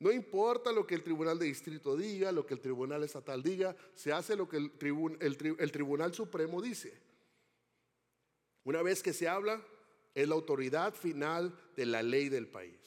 No 0.02 0.12
importa 0.12 0.72
lo 0.72 0.88
que 0.88 0.96
el 0.96 1.04
tribunal 1.04 1.38
de 1.38 1.46
distrito 1.46 1.96
diga, 1.96 2.32
lo 2.32 2.44
que 2.44 2.56
el 2.56 2.60
tribunal 2.60 3.04
estatal 3.04 3.44
diga, 3.44 3.76
se 3.94 4.12
hace 4.12 4.36
lo 4.36 4.50
que 4.50 4.58
el, 4.58 5.72
tribunal 5.72 6.12
supremo 6.16 6.60
dice. 6.60 7.00
Una 8.64 8.82
vez 8.82 9.04
que 9.04 9.14
se 9.14 9.28
habla, 9.28 9.64
es 10.16 10.28
la 10.28 10.34
autoridad 10.34 10.96
final 10.96 11.56
de 11.76 11.86
la 11.86 12.02
ley 12.02 12.30
del 12.30 12.48
país. 12.48 12.80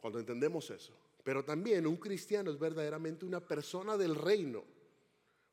Cuando 0.00 0.18
entendemos 0.18 0.68
eso. 0.70 0.92
Pero 1.22 1.44
también 1.44 1.86
un 1.86 1.96
cristiano 1.96 2.50
es 2.50 2.58
verdaderamente 2.58 3.24
una 3.24 3.38
persona 3.38 3.96
del 3.96 4.16
reino 4.16 4.64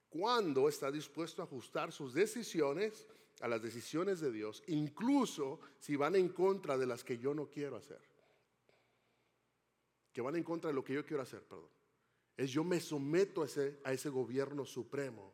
cuando 0.10 0.67
está 0.67 0.91
dispuesto 0.91 1.43
a 1.43 1.45
ajustar 1.45 1.91
sus 1.91 2.15
decisiones 2.15 3.05
a 3.41 3.48
las 3.48 3.62
decisiones 3.62 4.19
de 4.19 4.31
Dios, 4.31 4.63
incluso 4.65 5.60
si 5.79 5.95
van 5.95 6.15
en 6.15 6.29
contra 6.29 6.79
de 6.79 6.88
las 6.88 7.03
que 7.03 7.19
yo 7.19 7.36
no 7.36 7.48
quiero 7.48 7.75
hacer 7.75 8.11
que 10.12 10.22
van 10.22 10.36
en 10.36 10.44
contra 10.44 10.70
de 10.70 10.74
lo 10.74 10.84
que 10.84 10.94
yo 10.94 11.06
quiero 11.06 11.24
hacer, 11.24 11.41
perdón, 11.44 11.70
es 12.38 12.50
yo 12.50 12.63
me 12.63 12.80
someto 12.80 13.44
a 13.44 13.94
ese, 13.94 14.10
gobierno 14.10 14.65
supremo. 14.65 15.34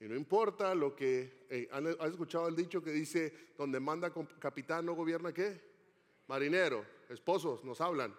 Y 0.00 0.06
no 0.06 0.14
importa 0.14 0.74
lo 0.74 0.94
que... 0.94 1.46
Eh, 1.48 1.68
¿Has 1.70 2.10
escuchado 2.10 2.48
el 2.48 2.56
dicho 2.56 2.82
que 2.82 2.90
dice, 2.90 3.52
donde 3.56 3.80
manda 3.80 4.12
capitán 4.38 4.86
no 4.86 4.94
gobierna 4.94 5.32
qué? 5.32 5.60
Marinero, 6.26 6.84
esposos, 7.08 7.64
nos 7.64 7.80
hablan. 7.80 8.14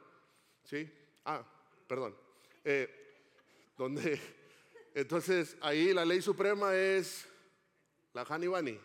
¿Sí? 0.63 0.91
Ah, 1.25 1.45
perdón. 1.87 2.15
Eh, 2.63 2.89
donde, 3.77 4.19
entonces, 4.93 5.57
ahí 5.61 5.93
la 5.93 6.05
ley 6.05 6.21
suprema 6.21 6.75
es 6.75 7.27
la 8.13 8.23
Hanibani. 8.23 8.79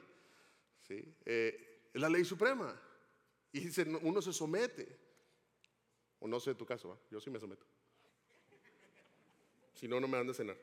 ¿Sí? 0.87 1.15
Eh, 1.25 1.89
es 1.93 2.01
la 2.01 2.09
ley 2.09 2.25
suprema. 2.25 2.79
Y 3.53 3.69
uno 4.03 4.21
se 4.23 4.33
somete. 4.33 5.10
O 6.21 6.29
no 6.29 6.39
sé 6.39 6.55
tu 6.55 6.65
caso, 6.65 6.99
yo 7.11 7.21
sí 7.21 7.31
me 7.31 7.41
someto. 7.41 7.67
Si 9.75 9.89
no, 9.89 9.99
no 9.99 10.07
me 10.07 10.19
dan 10.19 10.27
de 10.27 10.35
cenar. 10.35 10.57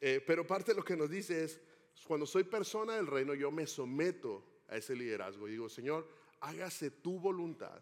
Eh, 0.00 0.22
pero 0.26 0.46
parte 0.46 0.72
de 0.72 0.76
lo 0.76 0.84
que 0.84 0.96
nos 0.96 1.08
dice 1.08 1.44
es, 1.44 1.60
cuando 2.06 2.26
soy 2.26 2.44
persona 2.44 2.96
del 2.96 3.06
reino, 3.06 3.34
yo 3.34 3.50
me 3.50 3.66
someto 3.66 4.44
a 4.68 4.76
ese 4.76 4.94
liderazgo. 4.94 5.48
Y 5.48 5.52
digo, 5.52 5.68
Señor, 5.68 6.08
hágase 6.40 6.90
tu 6.90 7.18
voluntad, 7.18 7.80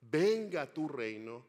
venga 0.00 0.72
tu 0.72 0.88
reino, 0.88 1.46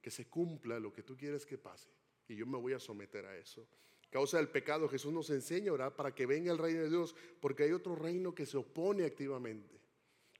que 0.00 0.10
se 0.10 0.28
cumpla 0.28 0.78
lo 0.78 0.92
que 0.92 1.02
tú 1.02 1.16
quieres 1.16 1.44
que 1.44 1.58
pase. 1.58 1.88
Y 2.28 2.36
yo 2.36 2.46
me 2.46 2.58
voy 2.58 2.72
a 2.72 2.78
someter 2.78 3.26
a 3.26 3.36
eso. 3.36 3.66
Causa 4.10 4.38
del 4.38 4.48
pecado, 4.48 4.88
Jesús 4.88 5.12
nos 5.12 5.28
enseña 5.30 5.70
a 5.70 5.74
orar 5.74 5.96
para 5.96 6.14
que 6.14 6.26
venga 6.26 6.50
el 6.50 6.58
reino 6.58 6.80
de 6.80 6.88
Dios, 6.88 7.14
porque 7.40 7.64
hay 7.64 7.72
otro 7.72 7.94
reino 7.94 8.34
que 8.34 8.46
se 8.46 8.56
opone 8.56 9.04
activamente. 9.04 9.77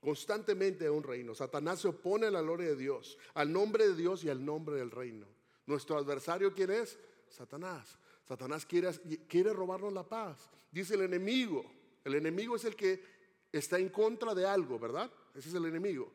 Constantemente 0.01 0.87
a 0.87 0.93
un 0.93 1.03
reino. 1.03 1.35
Satanás 1.35 1.81
se 1.81 1.89
opone 1.89 2.27
a 2.27 2.31
la 2.31 2.41
gloria 2.41 2.69
de 2.69 2.77
Dios, 2.77 3.19
al 3.35 3.53
nombre 3.53 3.89
de 3.89 3.97
Dios 3.97 4.25
y 4.25 4.31
al 4.31 4.45
nombre 4.45 4.77
del 4.77 4.91
reino. 4.91 5.27
Nuestro 5.67 5.99
adversario, 5.99 6.55
¿quién 6.55 6.71
es? 6.71 6.99
Satanás. 7.29 7.99
Satanás 8.27 8.65
quiere, 8.65 8.91
quiere 9.29 9.53
robarnos 9.53 9.93
la 9.93 10.05
paz. 10.05 10.51
Dice 10.71 10.95
el 10.95 11.03
enemigo. 11.03 11.65
El 12.05 12.15
enemigo 12.15 12.57
es 12.57 12.65
el 12.65 12.77
que 12.77 13.03
está 13.53 13.79
en 13.79 13.89
contra 13.89 14.35
de 14.35 14.47
algo, 14.47 14.79
¿verdad? 14.79 15.11
Ese 15.35 15.49
es 15.49 15.55
el 15.55 15.67
enemigo. 15.67 16.13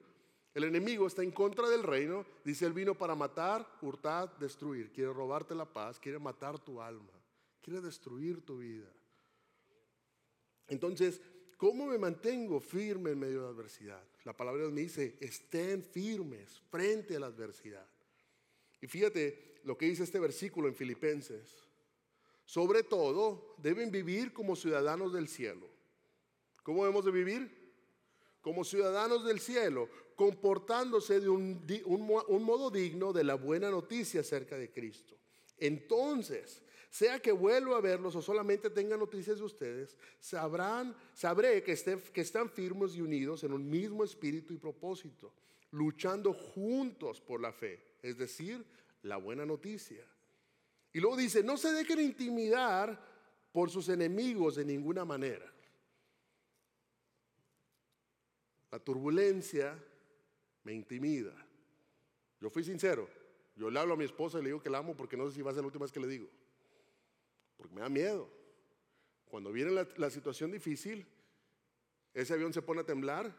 El 0.53 0.65
enemigo 0.65 1.07
está 1.07 1.23
en 1.23 1.31
contra 1.31 1.67
del 1.67 1.83
reino. 1.83 2.25
Dice, 2.43 2.65
él 2.65 2.73
vino 2.73 2.95
para 2.95 3.15
matar, 3.15 3.67
hurtar, 3.81 4.37
destruir. 4.37 4.91
Quiere 4.91 5.11
robarte 5.11 5.55
la 5.55 5.65
paz, 5.65 5.99
quiere 5.99 6.19
matar 6.19 6.59
tu 6.59 6.79
alma, 6.81 7.11
quiere 7.61 7.81
destruir 7.81 8.45
tu 8.45 8.59
vida. 8.59 8.87
Entonces, 10.67 11.21
¿cómo 11.57 11.85
me 11.85 11.97
mantengo 11.97 12.59
firme 12.59 13.11
en 13.11 13.19
medio 13.19 13.39
de 13.39 13.43
la 13.45 13.49
adversidad? 13.49 14.03
La 14.23 14.35
palabra 14.35 14.61
de 14.61 14.67
Dios 14.67 14.73
me 14.73 14.81
dice, 14.81 15.17
estén 15.19 15.83
firmes 15.83 16.61
frente 16.69 17.15
a 17.15 17.19
la 17.19 17.27
adversidad. 17.27 17.87
Y 18.81 18.87
fíjate 18.87 19.61
lo 19.63 19.77
que 19.77 19.85
dice 19.85 20.03
este 20.03 20.19
versículo 20.19 20.67
en 20.67 20.75
Filipenses. 20.75 21.63
Sobre 22.45 22.83
todo, 22.83 23.55
deben 23.57 23.91
vivir 23.91 24.33
como 24.33 24.55
ciudadanos 24.55 25.13
del 25.13 25.27
cielo. 25.27 25.67
¿Cómo 26.63 26.83
debemos 26.83 27.05
de 27.05 27.11
vivir? 27.11 27.63
Como 28.41 28.63
ciudadanos 28.63 29.25
del 29.25 29.39
cielo, 29.39 29.89
comportándose 30.15 31.19
de 31.19 31.29
un, 31.29 31.65
un, 31.85 32.43
modo 32.43 32.69
digno 32.69 33.13
de 33.13 33.23
la 33.23 33.35
buena 33.35 33.69
noticia 33.69 34.21
acerca 34.21 34.57
de 34.57 34.71
Cristo. 34.71 35.15
Entonces, 35.57 36.61
sea 36.93 37.19
que 37.19 37.31
vuelva 37.31 37.77
a 37.77 37.81
verlos 37.81 38.15
o 38.15 38.21
solamente 38.21 38.69
tenga 38.69 38.95
noticias 38.95 39.39
de 39.39 39.43
ustedes, 39.43 39.97
sabrán, 40.19 40.95
sabré 41.11 41.63
que, 41.63 41.73
que 42.13 42.21
están 42.21 42.47
firmes 42.51 42.95
y 42.95 43.01
unidos 43.01 43.43
en 43.43 43.51
un 43.51 43.67
mismo 43.67 44.03
espíritu 44.03 44.53
y 44.53 44.57
propósito, 44.57 45.33
luchando 45.71 46.33
juntos 46.33 47.19
por 47.19 47.41
la 47.41 47.51
fe, 47.51 47.83
es 48.03 48.19
decir, 48.19 48.63
la 49.01 49.17
buena 49.17 49.43
noticia. 49.43 50.05
Y 50.93 50.99
luego 50.99 51.17
dice, 51.17 51.41
no 51.41 51.57
se 51.57 51.71
dejen 51.71 51.99
intimidar 51.99 53.03
por 53.51 53.71
sus 53.71 53.89
enemigos 53.89 54.53
de 54.53 54.63
ninguna 54.63 55.03
manera. 55.03 55.51
La 58.69 58.77
turbulencia 58.77 59.75
me 60.63 60.73
intimida. 60.73 61.33
Yo 62.39 62.51
fui 62.51 62.63
sincero. 62.63 63.09
Yo 63.55 63.71
le 63.71 63.79
hablo 63.79 63.95
a 63.95 63.97
mi 63.97 64.05
esposa 64.05 64.37
y 64.37 64.43
le 64.43 64.49
digo 64.49 64.61
que 64.61 64.69
la 64.69 64.77
amo 64.77 64.95
porque 64.95 65.17
no 65.17 65.27
sé 65.27 65.37
si 65.37 65.41
va 65.41 65.49
a 65.49 65.53
ser 65.55 65.63
la 65.63 65.67
última 65.67 65.85
vez 65.85 65.91
que 65.91 65.99
le 65.99 66.07
digo. 66.07 66.29
Porque 67.57 67.73
me 67.73 67.81
da 67.81 67.89
miedo. 67.89 68.29
Cuando 69.25 69.51
viene 69.51 69.71
la, 69.71 70.09
situación 70.09 70.51
difícil, 70.51 71.07
ese 72.13 72.33
avión 72.33 72.53
se 72.53 72.61
pone 72.61 72.81
a 72.81 72.85
temblar. 72.85 73.35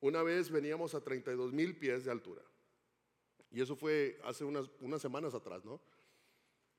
Una 0.00 0.22
vez 0.22 0.50
veníamos 0.50 0.94
a 0.94 1.02
32 1.02 1.52
mil 1.52 1.76
pies 1.76 2.04
de 2.04 2.10
altura. 2.10 2.42
Y 3.50 3.60
eso 3.60 3.76
fue 3.76 4.18
hace 4.24 4.44
unas, 4.44 4.70
unas 4.80 5.00
semanas 5.00 5.34
atrás, 5.34 5.64
¿no? 5.64 5.80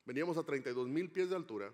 Veníamos 0.06 0.38
a 0.38 0.44
32 0.44 0.88
mil 0.88 1.12
pies 1.12 1.30
de 1.30 1.36
altura 1.36 1.74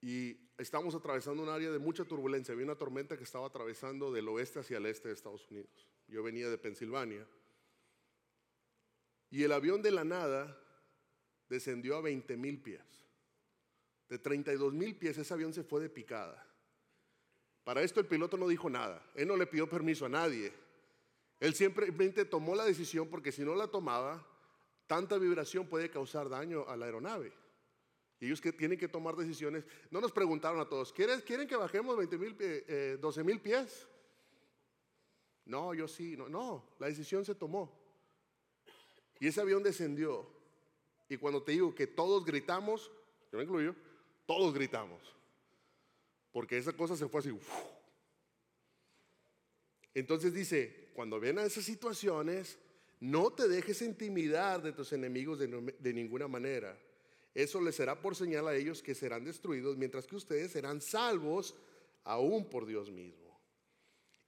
y 0.00 0.36
estábamos 0.56 0.94
atravesando 0.94 1.42
un 1.42 1.48
área 1.48 1.70
de 1.70 1.78
mucha 1.78 2.04
turbulencia. 2.04 2.52
Había 2.52 2.64
una 2.64 2.76
tormenta 2.76 3.16
que 3.16 3.24
estaba 3.24 3.46
atravesando 3.46 4.10
del 4.12 4.28
oeste 4.28 4.60
hacia 4.60 4.78
el 4.78 4.86
este 4.86 5.08
de 5.08 5.14
Estados 5.14 5.46
Unidos. 5.50 5.88
Yo 6.08 6.22
venía 6.22 6.48
de 6.48 6.58
Pensilvania. 6.58 7.26
Y 9.30 9.42
el 9.42 9.52
avión 9.52 9.82
de 9.82 9.90
la 9.90 10.04
nada 10.04 10.58
descendió 11.48 11.96
a 11.96 12.00
20 12.00 12.36
mil 12.36 12.60
pies. 12.60 12.82
De 14.10 14.18
32 14.18 14.74
mil 14.74 14.96
pies 14.96 15.16
ese 15.16 15.32
avión 15.32 15.54
se 15.54 15.62
fue 15.62 15.80
de 15.80 15.88
picada. 15.88 16.44
Para 17.64 17.82
esto 17.82 18.00
el 18.00 18.06
piloto 18.06 18.36
no 18.36 18.48
dijo 18.48 18.68
nada. 18.68 19.02
Él 19.14 19.28
no 19.28 19.36
le 19.36 19.46
pidió 19.46 19.68
permiso 19.68 20.04
a 20.04 20.08
nadie. 20.08 20.52
Él 21.38 21.54
simplemente 21.54 22.24
tomó 22.24 22.56
la 22.56 22.64
decisión 22.64 23.08
porque 23.08 23.30
si 23.30 23.42
no 23.42 23.54
la 23.54 23.68
tomaba, 23.68 24.26
tanta 24.88 25.16
vibración 25.16 25.68
puede 25.68 25.88
causar 25.88 26.28
daño 26.28 26.68
a 26.68 26.76
la 26.76 26.86
aeronave. 26.86 27.32
Y 28.18 28.26
ellos 28.26 28.40
que 28.40 28.52
tienen 28.52 28.76
que 28.76 28.88
tomar 28.88 29.14
decisiones. 29.14 29.64
No 29.90 30.00
nos 30.00 30.10
preguntaron 30.10 30.60
a 30.60 30.68
todos, 30.68 30.92
¿quieren, 30.92 31.20
¿quieren 31.20 31.46
que 31.46 31.56
bajemos 31.56 31.96
20 31.96 32.18
mil, 32.18 32.98
12 33.00 33.24
mil 33.24 33.40
pies? 33.40 33.86
No, 35.44 35.72
yo 35.72 35.86
sí, 35.86 36.16
no, 36.16 36.28
no, 36.28 36.74
la 36.80 36.88
decisión 36.88 37.24
se 37.24 37.36
tomó. 37.36 37.80
Y 39.20 39.28
ese 39.28 39.40
avión 39.40 39.62
descendió. 39.62 40.28
Y 41.08 41.16
cuando 41.16 41.42
te 41.42 41.52
digo 41.52 41.74
que 41.74 41.86
todos 41.86 42.24
gritamos, 42.24 42.90
yo 43.30 43.38
me 43.38 43.44
incluyo, 43.44 43.74
todos 44.26 44.54
gritamos. 44.54 45.00
Porque 46.32 46.58
esa 46.58 46.72
cosa 46.72 46.96
se 46.96 47.08
fue 47.08 47.20
así. 47.20 47.36
Entonces 49.94 50.32
dice, 50.32 50.90
cuando 50.94 51.18
ven 51.18 51.38
a 51.38 51.44
esas 51.44 51.64
situaciones, 51.64 52.58
no 53.00 53.32
te 53.32 53.48
dejes 53.48 53.82
intimidar 53.82 54.62
de 54.62 54.72
tus 54.72 54.92
enemigos 54.92 55.38
de, 55.38 55.92
ninguna 55.92 56.28
manera. 56.28 56.78
Eso 57.34 57.60
les 57.60 57.74
será 57.74 58.00
por 58.00 58.14
señal 58.14 58.46
a 58.46 58.54
ellos 58.54 58.82
que 58.82 58.94
serán 58.94 59.24
destruidos, 59.24 59.76
mientras 59.76 60.06
que 60.06 60.16
ustedes 60.16 60.52
serán 60.52 60.80
salvos 60.80 61.54
aún 62.04 62.48
por 62.48 62.66
Dios 62.66 62.90
mismo. 62.90 63.40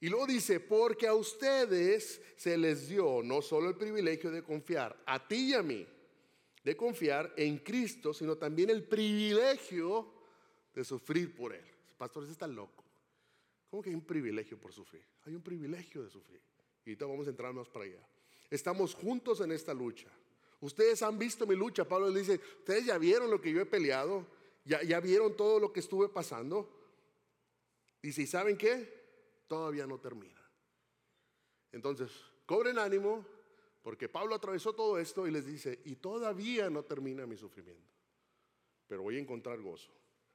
Y 0.01 0.09
luego 0.09 0.27
dice, 0.27 0.59
porque 0.59 1.07
a 1.07 1.15
ustedes 1.15 2.21
se 2.37 2.57
les 2.57 2.89
dio 2.89 3.23
no 3.23 3.41
solo 3.41 3.69
el 3.69 3.77
privilegio 3.77 4.31
de 4.33 4.43
confiar, 4.43 5.01
a 5.07 5.29
ti 5.29 5.51
y 5.51 5.55
a 5.55 5.63
mí, 5.63 5.87
de 6.63 6.77
confiar 6.77 7.33
en 7.37 7.59
Cristo, 7.59 8.15
sino 8.15 8.37
también 8.37 8.71
el 8.71 8.85
privilegio 8.85 10.13
de 10.75 10.85
sufrir 10.85 11.35
por 11.35 11.53
Él. 11.55 11.65
Pastor, 11.99 12.25
está 12.25 12.47
loco. 12.47 12.85
¿Cómo 13.71 13.83
que 13.83 13.91
hay 13.91 13.95
un 13.95 14.05
privilegio 14.05 14.59
por 14.59 14.73
sufrir? 14.73 15.05
Hay 15.25 15.35
un 15.35 15.43
privilegio 15.43 16.03
de 16.03 16.11
sufrir. 16.11 16.41
Y 16.85 16.91
ahorita 16.91 17.07
vamos 17.07 17.27
a 17.27 17.31
entrar 17.31 17.53
más 17.53 17.69
para 17.69 17.85
allá. 17.87 18.07
Estamos 18.51 18.95
juntos 18.95 19.41
en 19.41 19.53
esta 19.53 19.73
lucha. 19.73 20.09
Ustedes 20.61 21.03
han 21.03 21.19
visto 21.19 21.47
mi 21.47 21.57
lucha. 21.57 21.87
Pablo 21.87 22.11
le 22.11 22.21
dice, 22.21 22.41
ustedes 22.59 22.87
ya 22.87 22.99
vieron 22.99 23.31
lo 23.31 23.41
que 23.41 23.53
yo 23.53 23.61
he 23.61 23.67
peleado, 23.67 24.27
ya, 24.65 24.83
ya 24.83 25.01
vieron 25.01 25.37
todo 25.37 25.59
lo 25.59 25.73
que 25.73 25.81
estuve 25.81 26.09
pasando. 26.09 26.71
Dice, 28.03 28.23
¿y 28.23 28.27
saben 28.27 28.57
qué? 28.57 29.45
Todavía 29.49 29.87
no 29.87 29.99
termina. 29.99 30.41
Entonces, 31.73 32.11
cobren 32.47 32.79
ánimo, 32.79 33.25
porque 33.83 34.09
Pablo 34.09 34.35
atravesó 34.35 34.75
todo 34.75 34.99
esto 34.99 35.27
y 35.27 35.31
les 35.31 35.45
dice, 35.45 35.81
y 35.85 35.97
todavía 35.97 36.71
no 36.71 36.85
termina 36.85 37.27
mi 37.27 37.37
sufrimiento, 37.37 37.93
pero 38.87 39.03
voy 39.03 39.17
a 39.17 39.21
encontrar 39.21 39.61
gozo. 39.61 39.91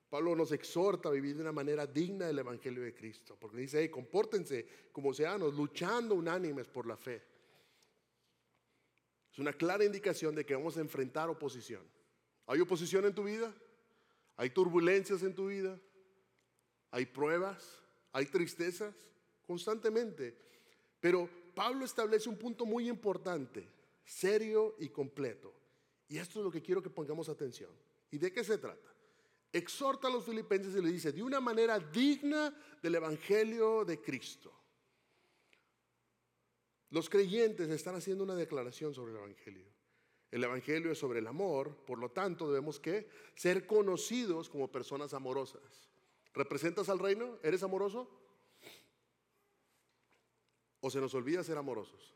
Pablo 0.10 0.36
nos 0.36 0.52
exhorta 0.52 1.10
a 1.10 1.12
vivir 1.12 1.36
de 1.36 1.42
una 1.42 1.52
manera 1.52 1.86
digna 1.86 2.28
del 2.28 2.40
Evangelio 2.40 2.82
de 2.84 2.94
Cristo, 2.94 3.38
porque 3.40 3.58
dice, 3.58 3.90
compórtense 3.92 4.68
como 4.92 5.14
seanos, 5.14 5.54
luchando 5.54 6.16
unánimes 6.16 6.68
por 6.68 6.88
la 6.88 6.96
fe. 6.96 7.22
Es 9.32 9.40
una 9.40 9.54
clara 9.54 9.84
indicación 9.84 10.34
de 10.34 10.46
que 10.46 10.56
vamos 10.56 10.78
a 10.78 10.82
enfrentar 10.82 11.30
oposición. 11.30 11.84
¿Hay 12.48 12.62
oposición 12.62 13.06
en 13.06 13.14
tu 13.14 13.24
vida? 13.26 13.54
¿Hay 14.38 14.50
turbulencias 14.50 15.24
en 15.24 15.36
tu 15.36 15.48
vida? 15.48 15.78
¿Hay 16.92 17.06
pruebas? 17.06 17.82
¿Hay 18.14 18.26
tristezas? 18.26 18.96
Constantemente. 19.46 20.38
Pero 21.00 21.30
Pablo 21.58 21.86
establece 21.86 22.30
un 22.30 22.38
punto 22.38 22.68
muy 22.68 22.88
importante, 22.88 23.68
serio 24.06 24.76
y 24.78 24.90
completo. 24.90 25.52
Y 26.08 26.20
esto 26.20 26.38
es 26.38 26.46
lo 26.46 26.52
que 26.52 26.62
quiero 26.62 26.84
que 26.84 26.92
pongamos 26.92 27.30
atención. 27.30 27.72
¿Y 28.12 28.20
de 28.20 28.32
qué 28.32 28.44
se 28.44 28.60
trata? 28.60 28.94
Exhorta 29.52 30.08
a 30.08 30.12
los 30.12 30.24
filipenses 30.24 30.76
y 30.76 30.82
le 30.84 30.92
dice, 30.92 31.12
de 31.12 31.24
una 31.24 31.42
manera 31.42 31.80
digna 31.80 32.56
del 32.80 32.94
Evangelio 32.94 33.84
de 33.86 34.00
Cristo. 34.00 34.54
Los 36.92 37.10
creyentes 37.10 37.68
están 37.70 37.96
haciendo 37.96 38.24
una 38.24 38.36
declaración 38.36 38.94
sobre 38.94 39.14
el 39.14 39.18
Evangelio. 39.18 39.66
El 40.30 40.44
Evangelio 40.44 40.92
es 40.92 41.00
sobre 41.00 41.18
el 41.18 41.26
amor, 41.26 41.76
por 41.88 41.98
lo 41.98 42.12
tanto 42.12 42.52
debemos 42.52 42.80
que 42.80 43.10
ser 43.34 43.66
conocidos 43.66 44.48
como 44.48 44.72
personas 44.72 45.16
amorosas. 45.16 45.90
¿Representas 46.36 46.88
al 46.88 47.00
reino? 47.00 47.40
¿Eres 47.42 47.64
amoroso? 47.64 48.27
¿O 50.88 50.90
se 50.90 51.02
nos 51.02 51.14
olvida 51.16 51.44
ser 51.44 51.58
amorosos? 51.58 52.16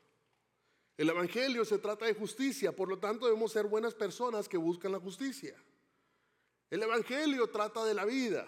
El 0.95 1.09
Evangelio 1.09 1.65
se 1.65 1.77
trata 1.77 2.05
de 2.05 2.13
justicia, 2.13 2.73
por 2.73 2.87
lo 2.87 2.99
tanto 2.99 3.25
debemos 3.25 3.51
ser 3.51 3.65
buenas 3.65 3.93
personas 3.93 4.47
que 4.47 4.55
buscan 4.55 4.93
la 4.93 4.99
justicia. 5.01 5.61
El 6.69 6.81
Evangelio 6.81 7.49
trata 7.49 7.83
de 7.83 7.93
la 7.93 8.05
vida, 8.05 8.47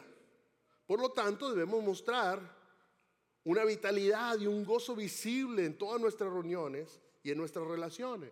por 0.88 1.02
lo 1.02 1.10
tanto 1.10 1.50
debemos 1.50 1.84
mostrar 1.84 2.40
una 3.44 3.66
vitalidad 3.66 4.40
y 4.40 4.48
un 4.48 4.64
gozo 4.64 4.96
visible 4.96 5.66
en 5.66 5.78
todas 5.78 6.00
nuestras 6.00 6.32
reuniones 6.32 7.02
y 7.22 7.32
en 7.32 7.38
nuestras 7.38 7.68
relaciones. 7.68 8.32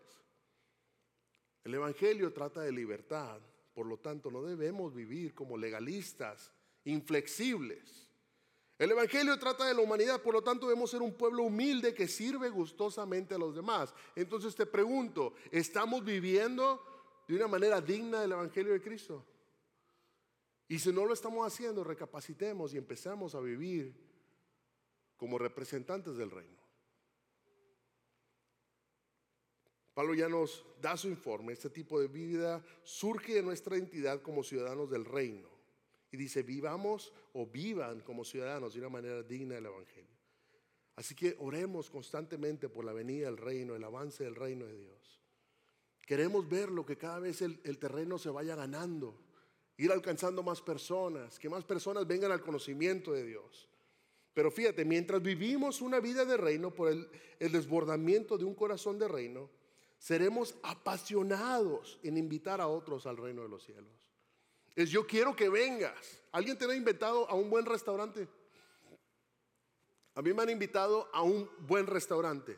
El 1.65 1.74
Evangelio 1.74 2.31
trata 2.31 2.62
de 2.62 2.71
libertad, 2.71 3.41
Por 3.74 3.86
lo 3.86 3.98
tanto, 3.98 4.31
no 4.31 4.43
debemos 4.43 4.93
vivir 4.93 5.33
como 5.33 5.57
legalistas, 5.57 6.53
inflexibles. 6.86 8.11
El 8.81 8.89
Evangelio 8.89 9.38
trata 9.38 9.67
de 9.67 9.75
la 9.75 9.81
humanidad, 9.81 10.23
por 10.23 10.33
lo 10.33 10.41
tanto 10.41 10.65
debemos 10.65 10.89
ser 10.89 11.03
un 11.03 11.13
pueblo 11.13 11.43
humilde 11.43 11.93
que 11.93 12.07
sirve 12.07 12.50
gustosamente 12.50 13.35
a 13.35 13.38
los 13.38 13.55
demás. 13.55 13.93
Entonces 14.15 14.55
te 14.55 14.65
pregunto, 14.65 15.35
¿estamos 15.51 16.03
viviendo 16.03 16.83
de 17.27 17.35
una 17.35 17.47
manera 17.47 17.79
digna 17.79 18.21
del 18.21 18.31
Evangelio 18.31 18.73
de 18.73 18.81
Cristo? 18.81 19.23
Y 20.67 20.79
si 20.79 20.91
no 20.91 21.05
lo 21.05 21.13
estamos 21.13 21.45
haciendo, 21.45 21.83
recapacitemos 21.83 22.73
y 22.73 22.79
empezamos 22.79 23.35
a 23.35 23.39
vivir 23.39 23.93
como 25.15 25.38
representantes 25.38 26.17
del 26.17 26.31
reino. 26.31 26.57
Pablo 29.93 30.15
ya 30.15 30.27
nos 30.27 30.65
da 30.81 30.97
su 30.97 31.07
informe. 31.07 31.53
Este 31.53 31.69
tipo 31.69 32.00
de 32.00 32.07
vida 32.07 32.65
surge 32.81 33.35
de 33.35 33.43
nuestra 33.43 33.77
identidad 33.77 34.23
como 34.23 34.41
ciudadanos 34.41 34.89
del 34.89 35.05
reino. 35.05 35.50
Y 36.12 36.18
dice, 36.18 36.44
vivamos 36.44 37.13
o 37.34 37.46
vivan 37.46 38.01
como 38.01 38.25
ciudadanos 38.25 38.74
de 38.74 38.80
una 38.80 38.89
manera 38.89 39.24
digna 39.24 39.56
del 39.56 39.68
Evangelio. 39.68 40.12
Así 40.96 41.15
que 41.15 41.36
oremos 41.39 41.89
constantemente 41.89 42.70
por 42.70 42.86
la 42.86 42.94
venida 42.94 43.25
del 43.25 43.38
reino, 43.38 43.75
el 43.75 43.84
avance 43.84 44.24
del 44.24 44.36
reino 44.36 44.65
de 44.65 44.77
Dios. 44.77 45.22
Queremos 46.06 46.48
ver 46.48 46.70
lo 46.70 46.86
que 46.86 46.98
cada 46.98 47.20
vez 47.20 47.41
el, 47.41 47.77
terreno 47.80 48.18
se 48.18 48.30
vaya 48.30 48.56
ganando, 48.56 49.15
ir 49.77 49.91
alcanzando 49.91 50.44
más 50.44 50.62
personas, 50.62 51.39
que 51.39 51.50
más 51.50 51.63
personas 51.63 52.06
vengan 52.06 52.32
al 52.32 52.41
conocimiento 52.41 53.13
de 53.13 53.24
Dios. 53.24 53.70
Pero 54.34 54.51
fíjate, 54.51 54.84
mientras 54.84 55.22
vivimos 55.22 55.82
una 55.82 56.00
vida 56.00 56.25
de 56.25 56.38
reino 56.38 56.74
por 56.74 56.91
el 56.91 57.51
desbordamiento 57.51 58.38
de 58.38 58.46
un 58.46 58.53
corazón 58.53 59.00
de 59.00 59.08
reino, 59.08 59.50
seremos 59.98 60.56
apasionados 60.63 62.00
en 62.03 62.18
invitar 62.18 62.60
a 62.60 62.68
otros 62.68 63.06
al 63.06 63.18
reino 63.18 63.44
de 63.44 63.50
los 63.50 63.63
cielos. 63.63 64.11
Es 64.75 64.89
yo 64.89 65.05
quiero 65.05 65.35
que 65.35 65.49
vengas. 65.49 66.21
¿Alguien 66.31 66.57
te 66.57 66.65
ha 66.65 66.75
invitado 66.75 67.29
a 67.29 67.35
un 67.35 67.49
buen 67.49 67.65
restaurante? 67.65 68.27
A 70.15 70.21
mí 70.21 70.33
me 70.33 70.43
han 70.43 70.49
invitado 70.49 71.09
a 71.13 71.21
un 71.21 71.49
buen 71.59 71.87
restaurante. 71.87 72.57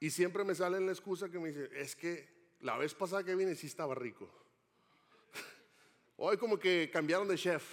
Y 0.00 0.10
siempre 0.10 0.44
me 0.44 0.54
sale 0.54 0.80
la 0.80 0.92
excusa 0.92 1.28
que 1.28 1.38
me 1.38 1.48
dice, 1.48 1.70
es 1.72 1.96
que 1.96 2.28
la 2.60 2.76
vez 2.76 2.94
pasada 2.94 3.24
que 3.24 3.34
vine 3.34 3.54
sí 3.54 3.66
estaba 3.66 3.94
rico. 3.94 4.30
Hoy 6.16 6.36
como 6.36 6.58
que 6.58 6.90
cambiaron 6.92 7.28
de 7.28 7.36
chef. 7.36 7.64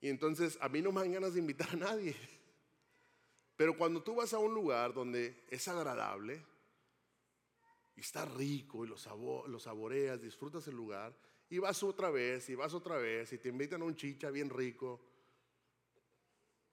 Y 0.00 0.08
entonces 0.08 0.58
a 0.60 0.68
mí 0.68 0.82
no 0.82 0.92
me 0.92 1.00
dan 1.00 1.12
ganas 1.12 1.34
de 1.34 1.40
invitar 1.40 1.70
a 1.70 1.76
nadie. 1.76 2.14
Pero 3.56 3.76
cuando 3.76 4.02
tú 4.02 4.16
vas 4.16 4.34
a 4.34 4.38
un 4.38 4.52
lugar 4.52 4.92
donde 4.92 5.44
es 5.48 5.66
agradable 5.68 6.44
y 7.96 8.00
está 8.00 8.24
rico 8.26 8.84
y 8.84 8.88
lo, 8.88 8.96
saboreas, 8.96 10.20
disfrutas 10.20 10.68
el 10.68 10.76
lugar, 10.76 11.16
y 11.48 11.58
vas 11.58 11.82
otra 11.82 12.10
vez, 12.10 12.48
y 12.50 12.54
vas 12.54 12.74
otra 12.74 12.98
vez, 12.98 13.32
y 13.32 13.38
te 13.38 13.48
invitan 13.48 13.82
a 13.82 13.86
un 13.86 13.96
chicha 13.96 14.30
bien 14.30 14.50
rico, 14.50 15.00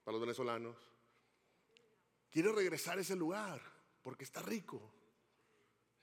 para 0.04 0.12
los 0.12 0.20
venezolanos, 0.20 0.76
quieres 2.30 2.54
regresar 2.54 2.98
a 2.98 3.00
ese 3.00 3.16
lugar 3.16 3.60
porque 4.02 4.24
está 4.24 4.42
rico. 4.42 4.92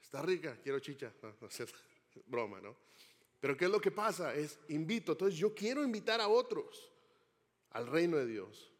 Está 0.01 0.23
rica, 0.23 0.59
quiero 0.61 0.79
chicha. 0.79 1.13
Broma, 2.25 2.59
¿no? 2.59 2.75
Pero 3.39 3.55
¿qué 3.55 3.65
es 3.65 3.71
lo 3.71 3.79
que 3.79 3.91
pasa? 3.91 4.33
Es 4.33 4.59
invito. 4.69 5.11
Entonces 5.11 5.37
yo 5.37 5.53
quiero 5.53 5.83
invitar 5.83 6.19
a 6.19 6.27
otros 6.27 6.91
al 7.69 7.87
reino 7.87 8.17
de 8.17 8.25
Dios. 8.25 8.71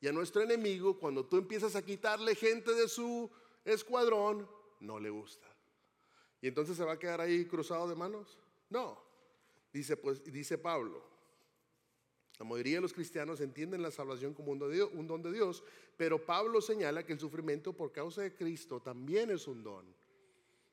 Y 0.00 0.08
a 0.08 0.12
nuestro 0.12 0.42
enemigo, 0.42 0.98
cuando 0.98 1.26
tú 1.26 1.38
empiezas 1.38 1.74
a 1.74 1.82
quitarle 1.82 2.34
gente 2.34 2.74
de 2.74 2.88
su 2.88 3.30
escuadrón, 3.64 4.48
no 4.80 4.98
le 4.98 5.10
gusta. 5.10 5.49
Y 6.42 6.48
entonces 6.48 6.76
se 6.76 6.84
va 6.84 6.92
a 6.92 6.98
quedar 6.98 7.20
ahí 7.20 7.44
cruzado 7.44 7.88
de 7.88 7.94
manos. 7.94 8.38
No. 8.68 8.98
Dice, 9.72 9.96
pues, 9.96 10.24
dice 10.24 10.58
Pablo, 10.58 11.04
la 12.38 12.46
mayoría 12.46 12.76
de 12.76 12.80
los 12.80 12.94
cristianos 12.94 13.40
entienden 13.40 13.82
la 13.82 13.90
salvación 13.90 14.32
como 14.32 14.50
un 14.52 14.58
don, 14.58 14.70
de 14.70 14.76
Dios, 14.76 14.90
un 14.94 15.06
don 15.06 15.22
de 15.22 15.30
Dios, 15.30 15.62
pero 15.96 16.24
Pablo 16.24 16.60
señala 16.62 17.04
que 17.04 17.12
el 17.12 17.20
sufrimiento 17.20 17.74
por 17.74 17.92
causa 17.92 18.22
de 18.22 18.34
Cristo 18.34 18.80
también 18.80 19.30
es 19.30 19.46
un 19.46 19.62
don. 19.62 19.84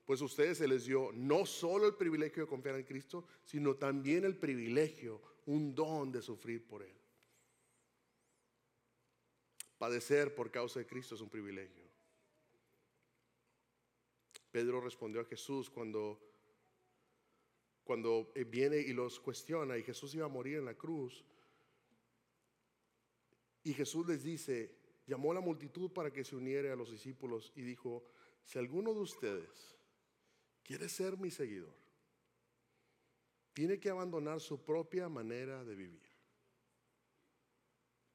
Pues 0.06 0.22
a 0.22 0.24
ustedes 0.24 0.56
se 0.56 0.66
les 0.66 0.86
dio 0.86 1.10
no 1.12 1.44
solo 1.44 1.86
el 1.86 1.94
privilegio 1.94 2.42
de 2.42 2.48
confiar 2.48 2.76
en 2.76 2.84
Cristo, 2.84 3.26
sino 3.44 3.76
también 3.76 4.24
el 4.24 4.36
privilegio, 4.36 5.20
un 5.44 5.74
don 5.74 6.10
de 6.10 6.22
sufrir 6.22 6.66
por 6.66 6.82
Él. 6.82 6.96
Padecer 9.76 10.34
por 10.34 10.50
causa 10.50 10.80
de 10.80 10.86
Cristo 10.86 11.14
es 11.14 11.20
un 11.20 11.28
privilegio. 11.28 11.87
Pedro 14.58 14.80
respondió 14.80 15.20
a 15.20 15.24
Jesús 15.24 15.70
cuando, 15.70 16.18
cuando 17.84 18.32
viene 18.48 18.78
y 18.78 18.92
los 18.92 19.20
cuestiona 19.20 19.78
y 19.78 19.84
Jesús 19.84 20.16
iba 20.16 20.26
a 20.26 20.28
morir 20.28 20.56
en 20.56 20.64
la 20.64 20.74
cruz. 20.74 21.24
Y 23.62 23.72
Jesús 23.72 24.04
les 24.08 24.24
dice, 24.24 24.74
llamó 25.06 25.30
a 25.30 25.34
la 25.34 25.40
multitud 25.40 25.92
para 25.92 26.12
que 26.12 26.24
se 26.24 26.34
uniera 26.34 26.72
a 26.72 26.76
los 26.76 26.90
discípulos 26.90 27.52
y 27.54 27.62
dijo, 27.62 28.02
si 28.42 28.58
alguno 28.58 28.92
de 28.92 28.98
ustedes 28.98 29.76
quiere 30.64 30.88
ser 30.88 31.16
mi 31.18 31.30
seguidor, 31.30 31.76
tiene 33.52 33.78
que 33.78 33.90
abandonar 33.90 34.40
su 34.40 34.64
propia 34.64 35.08
manera 35.08 35.62
de 35.62 35.76
vivir. 35.76 36.10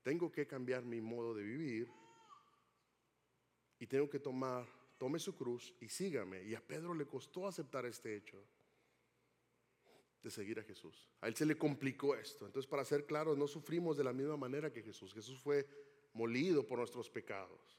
Tengo 0.01 0.29
que 0.29 0.45
cambiar 0.45 0.83
mi 0.83 0.99
modo 0.99 1.35
de 1.35 1.43
vivir 1.43 1.89
y 3.79 3.87
tengo 3.87 4.09
que 4.09 4.19
tomar, 4.19 4.67
tome 5.03 5.19
su 5.19 5.35
cruz 5.35 5.75
y 5.81 5.89
sígame. 5.89 6.43
Y 6.43 6.55
a 6.55 6.65
Pedro 6.65 6.93
le 6.93 7.05
costó 7.05 7.45
aceptar 7.45 7.85
este 7.85 8.15
hecho 8.15 8.41
de 10.21 10.31
seguir 10.31 10.57
a 10.61 10.63
Jesús. 10.63 11.09
A 11.19 11.27
él 11.27 11.35
se 11.35 11.45
le 11.45 11.57
complicó 11.57 12.15
esto. 12.15 12.45
Entonces, 12.45 12.69
para 12.69 12.85
ser 12.85 13.05
claros, 13.05 13.37
no 13.37 13.45
sufrimos 13.45 13.97
de 13.97 14.05
la 14.05 14.13
misma 14.13 14.37
manera 14.37 14.71
que 14.71 14.81
Jesús. 14.81 15.13
Jesús 15.13 15.41
fue 15.41 15.67
molido 16.13 16.65
por 16.65 16.79
nuestros 16.79 17.09
pecados. 17.09 17.77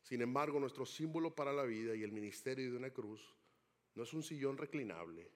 Sin 0.00 0.22
embargo, 0.22 0.58
nuestro 0.58 0.86
símbolo 0.86 1.34
para 1.34 1.52
la 1.52 1.64
vida 1.64 1.94
y 1.94 2.04
el 2.04 2.12
ministerio 2.12 2.70
de 2.70 2.78
una 2.78 2.88
cruz 2.88 3.20
no 3.94 4.04
es 4.04 4.14
un 4.14 4.22
sillón 4.22 4.56
reclinable, 4.56 5.30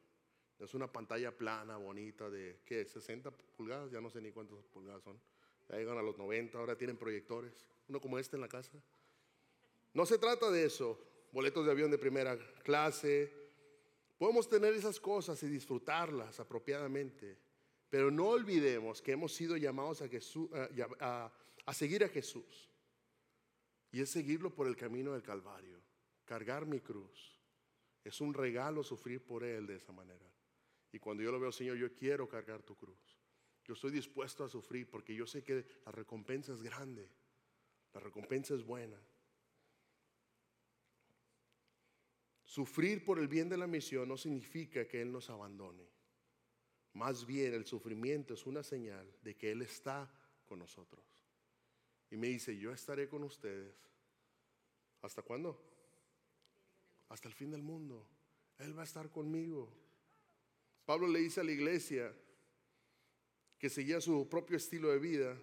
es 0.59 0.73
una 0.73 0.91
pantalla 0.91 1.37
plana, 1.37 1.77
bonita, 1.77 2.31
de 2.31 2.63
¿qué? 2.65 2.87
60 2.87 3.31
pulgadas, 3.31 3.91
ya 3.91 4.01
no 4.01 4.09
sé 4.09 4.23
ni 4.23 4.33
cuántas 4.33 4.65
pulgadas 4.69 5.03
son. 5.03 5.21
Ya 5.69 5.77
llegan 5.77 5.99
a 5.99 6.03
los 6.03 6.17
90, 6.17 6.57
ahora 6.57 6.79
tienen 6.79 6.97
proyectores. 6.97 7.69
Uno 7.89 8.01
como 8.01 8.19
este 8.19 8.37
en 8.39 8.41
la 8.41 8.49
casa. 8.49 8.83
No 9.95 10.05
se 10.05 10.19
trata 10.19 10.51
de 10.51 10.65
eso. 10.65 11.01
Boletos 11.33 11.65
de 11.65 11.73
avión 11.73 11.91
de 11.91 11.99
primera 11.99 12.37
clase. 12.63 13.33
Podemos 14.19 14.49
tener 14.49 14.75
esas 14.75 15.01
cosas 15.01 15.43
y 15.43 15.49
disfrutarlas 15.49 16.39
apropiadamente. 16.41 17.39
Pero 17.89 18.11
no 18.11 18.29
olvidemos 18.29 19.01
que 19.01 19.13
hemos 19.13 19.33
sido 19.33 19.57
llamados 19.57 20.03
a, 20.03 21.73
seguir 21.73 22.05
a 22.05 22.09
Jesús. 22.09 22.69
Y 23.93 24.01
es 24.01 24.11
seguirlo 24.11 24.53
por 24.53 24.67
el 24.67 24.77
camino 24.77 25.13
del 25.13 25.23
Calvario. 25.23 25.81
Cargar 26.25 26.67
mi 26.67 26.81
cruz. 26.81 27.41
Es 28.03 28.21
un 28.21 28.35
regalo 28.35 28.83
sufrir 28.83 29.25
por 29.25 29.45
Él 29.45 29.67
de 29.67 29.77
esa 29.77 29.93
manera. 29.93 30.29
Y 30.91 30.99
cuando 30.99 31.23
yo 31.23 31.31
lo 31.31 31.39
veo, 31.39 31.53
Señor, 31.53 31.77
yo 31.77 31.95
quiero 31.95 32.29
cargar 32.29 32.63
tu 32.63 32.77
cruz. 32.77 33.17
Yo 33.65 33.75
estoy 33.75 33.93
dispuesto 33.93 34.45
a 34.45 34.49
sufrir 34.49 34.91
porque 34.91 35.15
yo 35.15 35.27
sé 35.27 35.43
que 35.43 35.65
la 35.87 35.93
recompensa 35.93 36.53
es 36.53 36.63
grande. 36.63 37.09
La 37.93 38.01
recompensa 38.01 38.55
es 38.55 38.65
buena. 38.65 39.01
Sufrir 42.55 43.05
por 43.05 43.19
el 43.19 43.27
bien 43.27 43.49
de 43.49 43.57
la 43.57 43.67
misión 43.67 44.09
no 44.09 44.17
significa 44.17 44.87
que 44.87 45.03
Él 45.03 45.11
nos 45.11 45.29
abandone. 45.29 45.89
Más 46.93 47.27
bien 47.27 47.53
el 47.53 47.67
sufrimiento 47.67 48.35
es 48.35 48.47
una 48.47 48.63
señal 48.63 49.13
de 49.23 49.35
que 49.35 49.51
Él 49.51 49.63
está 49.63 50.09
con 50.45 50.61
nosotros. 50.61 51.05
Y 52.13 52.17
me 52.17 52.29
dice, 52.29 52.57
yo 52.57 52.73
estaré 52.73 53.09
con 53.09 53.25
ustedes. 53.25 53.75
¿Hasta 55.03 55.21
cuándo? 55.23 55.61
Hasta 57.09 57.27
el 57.27 57.35
fin 57.35 57.51
del 57.51 57.63
mundo. 57.63 58.07
Él 58.59 58.79
va 58.79 58.83
a 58.83 58.85
estar 58.85 59.11
conmigo. 59.11 59.77
Pablo 60.85 61.09
le 61.09 61.19
dice 61.19 61.41
a 61.41 61.45
la 61.45 61.51
iglesia 61.51 62.15
que 63.59 63.69
seguía 63.69 64.01
su 64.01 64.29
propio 64.29 64.57
estilo 64.59 64.91
de 64.91 65.01
vida, 65.01 65.37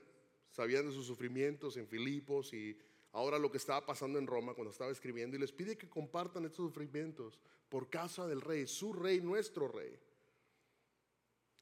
sabían 0.50 0.86
de 0.86 0.93
sus 0.93 1.08
sufrimientos 1.08 1.76
en 1.76 1.89
Filipos 1.89 2.54
y 2.54 2.80
ahora 3.13 3.38
lo 3.38 3.52
que 3.52 3.58
estaba 3.58 3.86
pasando 3.86 4.19
en 4.19 4.28
Roma 4.28 4.54
cuando 4.54 4.71
estaba 4.71 4.91
escribiendo 4.91 5.36
y 5.36 5.39
les 5.39 5.52
pide 5.52 5.78
que 5.78 5.89
compartan 5.89 6.45
estos 6.45 6.67
sufrimientos 6.67 7.39
por 7.69 7.89
causa 7.89 8.28
del 8.28 8.41
rey, 8.41 8.67
su 8.67 8.93
rey, 8.93 9.21
nuestro 9.21 9.67
rey. 9.67 9.97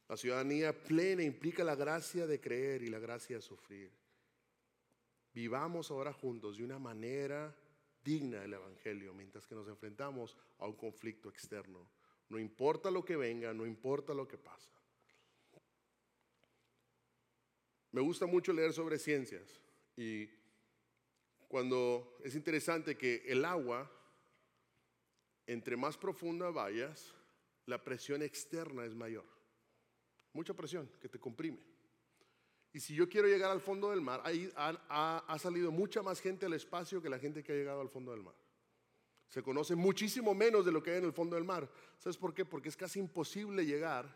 La 0.07 0.17
ciudadanía 0.17 0.83
plena 0.83 1.23
implica 1.23 1.63
la 1.63 1.75
gracia 1.75 2.25
de 2.25 2.41
creer 2.41 2.81
y 2.81 2.87
la 2.87 2.99
gracia 2.99 3.35
de 3.35 3.41
sufrir. 3.41 3.91
Vivamos 5.33 5.91
ahora 5.91 6.11
juntos 6.11 6.57
de 6.57 6.63
una 6.63 6.79
manera 6.79 7.55
digna 8.03 8.39
del 8.41 8.53
Evangelio 8.53 9.13
mientras 9.13 9.45
que 9.45 9.55
nos 9.55 9.67
enfrentamos 9.67 10.35
a 10.57 10.65
un 10.65 10.73
conflicto 10.73 11.29
externo. 11.29 11.87
No 12.29 12.39
importa 12.39 12.89
lo 12.89 13.05
que 13.05 13.15
venga, 13.15 13.53
no 13.53 13.65
importa 13.65 14.13
lo 14.13 14.27
que 14.27 14.37
pasa. 14.37 14.71
Me 17.91 18.01
gusta 18.01 18.25
mucho 18.25 18.53
leer 18.53 18.73
sobre 18.73 18.99
ciencias 18.99 19.61
y 19.95 20.27
cuando 21.49 22.15
es 22.23 22.35
interesante 22.35 22.95
que 22.95 23.23
el 23.25 23.43
agua 23.43 23.91
entre 25.47 25.75
más 25.75 25.97
profunda 25.97 26.51
vayas, 26.51 27.15
la 27.65 27.83
presión 27.83 28.21
externa 28.21 28.85
es 28.85 28.93
mayor. 28.93 29.25
Mucha 30.31 30.53
presión 30.53 30.87
que 31.01 31.09
te 31.09 31.19
comprime. 31.19 31.57
Y 32.71 32.79
si 32.79 32.93
yo 32.93 33.09
quiero 33.09 33.27
llegar 33.27 33.49
al 33.49 33.61
fondo 33.61 33.89
del 33.89 33.99
mar, 33.99 34.21
ahí 34.23 34.51
ha, 34.55 35.25
ha, 35.27 35.39
salido 35.39 35.71
mucha 35.71 36.03
más 36.03 36.21
gente 36.21 36.45
al 36.45 36.53
espacio 36.53 37.01
que 37.01 37.09
la 37.09 37.17
gente 37.17 37.41
que 37.41 37.51
ha 37.51 37.55
llegado 37.55 37.81
al 37.81 37.89
fondo 37.89 38.11
del 38.11 38.21
mar. 38.21 38.35
Se 39.27 39.41
conoce 39.41 39.73
muchísimo 39.73 40.35
menos 40.35 40.63
de 40.67 40.71
lo 40.71 40.83
que 40.83 40.91
hay 40.91 40.97
en 40.99 41.05
el 41.05 41.13
fondo 41.13 41.35
del 41.35 41.45
mar. 41.45 41.67
¿Sabes 41.97 42.17
por 42.17 42.35
qué? 42.35 42.45
Porque 42.45 42.69
es 42.69 42.77
casi 42.77 42.99
imposible 42.99 43.65
llegar. 43.65 44.15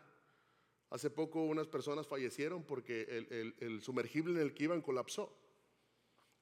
Hace 0.90 1.10
poco 1.10 1.42
unas 1.42 1.66
personas 1.66 2.06
fallecieron 2.06 2.62
porque 2.62 3.02
el, 3.02 3.26
el, 3.32 3.54
el 3.58 3.82
sumergible 3.82 4.34
en 4.34 4.46
el 4.46 4.54
que 4.54 4.64
iban 4.64 4.80
colapsó. 4.80 5.43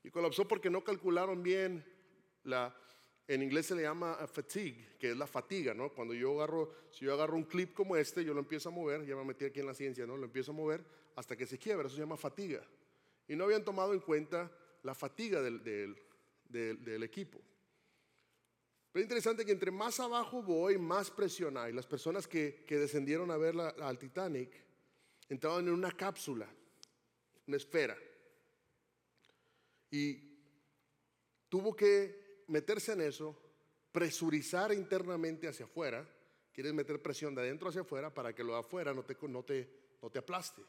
Y 0.05 0.11
colapsó 0.11 0.47
porque 0.47 0.71
no 0.71 0.83
calcularon 0.83 1.43
bien 1.43 1.85
la, 2.45 2.75
en 3.29 3.43
inglés 3.43 3.67
se 3.67 3.75
le 3.75 3.83
llama 3.83 4.15
fatigue, 4.27 4.97
que 4.99 5.11
es 5.11 5.17
la 5.17 5.27
fatiga, 5.27 5.75
¿no? 5.75 5.93
Cuando 5.93 6.13
yo 6.15 6.37
agarro, 6.39 6.73
si 6.91 7.05
yo 7.05 7.15
agarro 7.15 7.37
un 7.37 7.45
clip 7.45 7.73
como 7.73 7.97
este, 7.97 8.25
yo 8.25 8.35
lo 8.35 8.41
empiezo 8.41 8.69
a 8.69 8.73
mover, 8.73 9.07
ya 9.07 9.15
me 9.17 9.25
metí 9.25 9.45
aquí 9.45 9.61
en 9.61 9.67
la 9.67 9.75
ciencia, 9.75 10.07
¿no? 10.07 10.17
Lo 10.17 10.25
empiezo 10.25 10.51
a 10.51 10.55
mover 10.55 10.85
hasta 11.17 11.37
que 11.37 11.47
se 11.47 11.59
quiebra, 11.59 11.87
eso 11.87 11.97
se 11.97 12.03
llama 12.03 12.17
fatiga. 12.17 12.63
Y 13.29 13.37
no 13.37 13.45
habían 13.45 13.65
tomado 13.65 13.95
en 13.95 14.01
cuenta 14.01 14.51
la 14.83 14.95
fatiga 14.95 15.41
del, 15.41 15.63
del, 15.63 17.03
equipo. 17.03 17.41
Pero 18.91 19.01
es 19.01 19.05
interesante 19.05 19.47
que 19.47 19.53
entre 19.53 19.71
más 19.71 20.01
abajo 20.01 20.43
voy, 20.43 20.77
más 20.77 21.11
presión 21.11 21.57
hay. 21.57 21.73
Las 21.73 21.87
personas 21.87 22.27
que, 22.27 22.65
que 22.67 22.79
descendieron 22.79 23.31
a 23.31 23.37
ver 23.37 23.59
al 23.59 23.99
Titanic 23.99 24.53
entraban 25.29 25.67
en 25.69 25.73
una 25.73 25.93
cápsula, 25.93 26.47
una 27.47 27.57
esfera. 27.57 27.97
Y 29.93 30.19
tuvo 31.51 31.77
que 31.77 32.45
meterse 32.49 32.93
en 32.93 33.03
eso, 33.03 33.39
presurizar 33.93 34.73
internamente 34.73 35.47
hacia 35.47 35.67
afuera, 35.67 36.09
quieres 36.51 36.73
meter 36.73 37.01
presión 37.03 37.35
de 37.35 37.43
adentro 37.43 37.69
hacia 37.69 37.83
afuera 37.83 38.13
para 38.13 38.35
que 38.35 38.43
lo 38.43 38.55
de 38.55 38.61
afuera 38.61 38.95
no 38.95 39.05
te, 39.05 39.69
aplaste. 40.19 40.63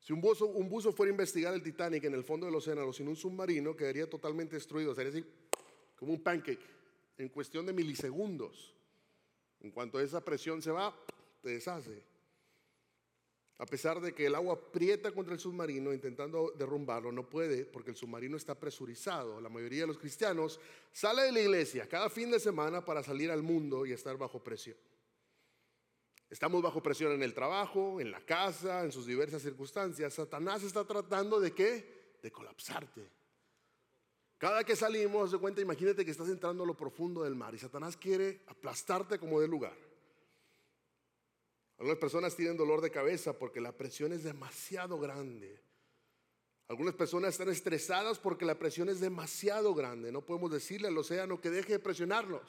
Si 0.00 0.14
un 0.14 0.22
buzo, 0.22 0.46
un 0.46 0.70
buzo 0.70 0.90
fuera 0.90 1.10
a 1.10 1.12
investigar 1.12 1.52
el 1.52 1.62
Titanic 1.62 2.04
en 2.04 2.14
el 2.14 2.24
fondo 2.24 2.46
del 2.46 2.54
océano 2.54 2.90
sin 2.94 3.08
un 3.08 3.16
submarino, 3.16 3.76
quedaría 3.76 4.08
totalmente 4.08 4.56
destruido, 4.56 4.94
sería 4.94 5.12
así 5.12 5.24
como 5.96 6.14
un 6.14 6.22
pancake 6.22 6.66
en 7.18 7.28
cuestión 7.28 7.66
de 7.66 7.74
milisegundos. 7.74 8.74
En 9.60 9.70
cuanto 9.70 10.00
esa 10.00 10.24
presión 10.24 10.62
se 10.62 10.70
va, 10.70 10.98
te 11.42 11.50
deshace. 11.50 12.13
A 13.58 13.66
pesar 13.66 14.00
de 14.00 14.12
que 14.12 14.26
el 14.26 14.34
agua 14.34 14.54
aprieta 14.54 15.12
contra 15.12 15.32
el 15.32 15.40
submarino 15.40 15.92
intentando 15.92 16.52
derrumbarlo, 16.58 17.12
no 17.12 17.28
puede 17.28 17.64
porque 17.64 17.90
el 17.90 17.96
submarino 17.96 18.36
está 18.36 18.58
presurizado. 18.58 19.40
La 19.40 19.48
mayoría 19.48 19.82
de 19.82 19.86
los 19.86 19.98
cristianos 19.98 20.58
sale 20.92 21.22
de 21.22 21.32
la 21.32 21.40
iglesia 21.40 21.88
cada 21.88 22.10
fin 22.10 22.30
de 22.32 22.40
semana 22.40 22.84
para 22.84 23.02
salir 23.02 23.30
al 23.30 23.42
mundo 23.42 23.86
y 23.86 23.92
estar 23.92 24.16
bajo 24.16 24.42
presión. 24.42 24.76
Estamos 26.28 26.62
bajo 26.62 26.82
presión 26.82 27.12
en 27.12 27.22
el 27.22 27.32
trabajo, 27.32 28.00
en 28.00 28.10
la 28.10 28.20
casa, 28.26 28.82
en 28.82 28.90
sus 28.90 29.06
diversas 29.06 29.40
circunstancias. 29.40 30.14
Satanás 30.14 30.64
está 30.64 30.84
tratando 30.84 31.38
de 31.38 31.52
qué? 31.52 32.16
De 32.20 32.32
colapsarte. 32.32 33.08
Cada 34.36 34.64
que 34.64 34.74
salimos, 34.74 35.30
de 35.30 35.38
cuenta, 35.38 35.60
imagínate 35.60 36.04
que 36.04 36.10
estás 36.10 36.28
entrando 36.28 36.64
a 36.64 36.66
lo 36.66 36.76
profundo 36.76 37.22
del 37.22 37.36
mar 37.36 37.54
y 37.54 37.58
Satanás 37.58 37.96
quiere 37.96 38.42
aplastarte 38.48 39.16
como 39.16 39.40
de 39.40 39.46
lugar. 39.46 39.76
Algunas 41.78 41.98
personas 41.98 42.36
tienen 42.36 42.56
dolor 42.56 42.80
de 42.80 42.90
cabeza 42.90 43.36
porque 43.38 43.60
la 43.60 43.72
presión 43.72 44.12
es 44.12 44.22
demasiado 44.22 44.98
grande. 44.98 45.60
Algunas 46.68 46.94
personas 46.94 47.34
están 47.34 47.50
estresadas 47.50 48.18
porque 48.18 48.44
la 48.44 48.58
presión 48.58 48.88
es 48.88 49.00
demasiado 49.00 49.74
grande. 49.74 50.10
No 50.10 50.22
podemos 50.22 50.50
decirle 50.50 50.88
al 50.88 50.96
océano 50.96 51.40
que 51.40 51.50
deje 51.50 51.72
de 51.72 51.78
presionarlos. 51.78 52.42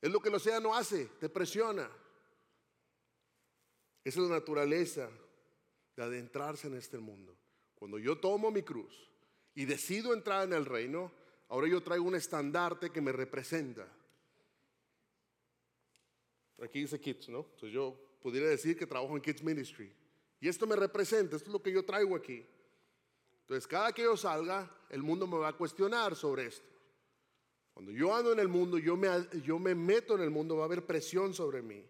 Es 0.00 0.10
lo 0.10 0.20
que 0.20 0.28
el 0.28 0.34
océano 0.34 0.74
hace, 0.74 1.06
te 1.20 1.28
presiona. 1.28 1.88
Esa 4.04 4.20
es 4.20 4.28
la 4.28 4.36
naturaleza 4.36 5.10
de 5.96 6.02
adentrarse 6.02 6.66
en 6.66 6.74
este 6.74 6.98
mundo. 6.98 7.36
Cuando 7.74 7.98
yo 7.98 8.18
tomo 8.18 8.50
mi 8.50 8.62
cruz 8.62 9.10
y 9.54 9.64
decido 9.64 10.12
entrar 10.12 10.44
en 10.44 10.52
el 10.52 10.64
reino, 10.64 11.12
ahora 11.48 11.68
yo 11.68 11.82
traigo 11.82 12.04
un 12.04 12.14
estandarte 12.14 12.90
que 12.90 13.00
me 13.00 13.12
representa. 13.12 13.86
Aquí 16.62 16.80
dice 16.80 17.00
Kids, 17.00 17.28
¿no? 17.28 17.40
Entonces 17.40 17.72
yo 17.72 17.96
pudiera 18.20 18.48
decir 18.48 18.76
que 18.76 18.86
trabajo 18.86 19.14
en 19.14 19.22
Kids 19.22 19.42
Ministry. 19.42 19.92
Y 20.40 20.48
esto 20.48 20.66
me 20.66 20.76
representa, 20.76 21.36
esto 21.36 21.48
es 21.48 21.52
lo 21.52 21.62
que 21.62 21.72
yo 21.72 21.84
traigo 21.84 22.16
aquí. 22.16 22.46
Entonces 23.40 23.66
cada 23.66 23.92
que 23.92 24.02
yo 24.02 24.16
salga, 24.16 24.70
el 24.90 25.02
mundo 25.02 25.26
me 25.26 25.38
va 25.38 25.48
a 25.48 25.52
cuestionar 25.52 26.16
sobre 26.16 26.46
esto. 26.46 26.76
Cuando 27.72 27.92
yo 27.92 28.14
ando 28.14 28.32
en 28.32 28.40
el 28.40 28.48
mundo, 28.48 28.78
yo 28.78 28.96
me, 28.96 29.08
yo 29.44 29.58
me 29.58 29.74
meto 29.74 30.14
en 30.14 30.22
el 30.22 30.30
mundo, 30.30 30.56
va 30.56 30.62
a 30.62 30.64
haber 30.66 30.86
presión 30.86 31.34
sobre 31.34 31.62
mí. 31.62 31.84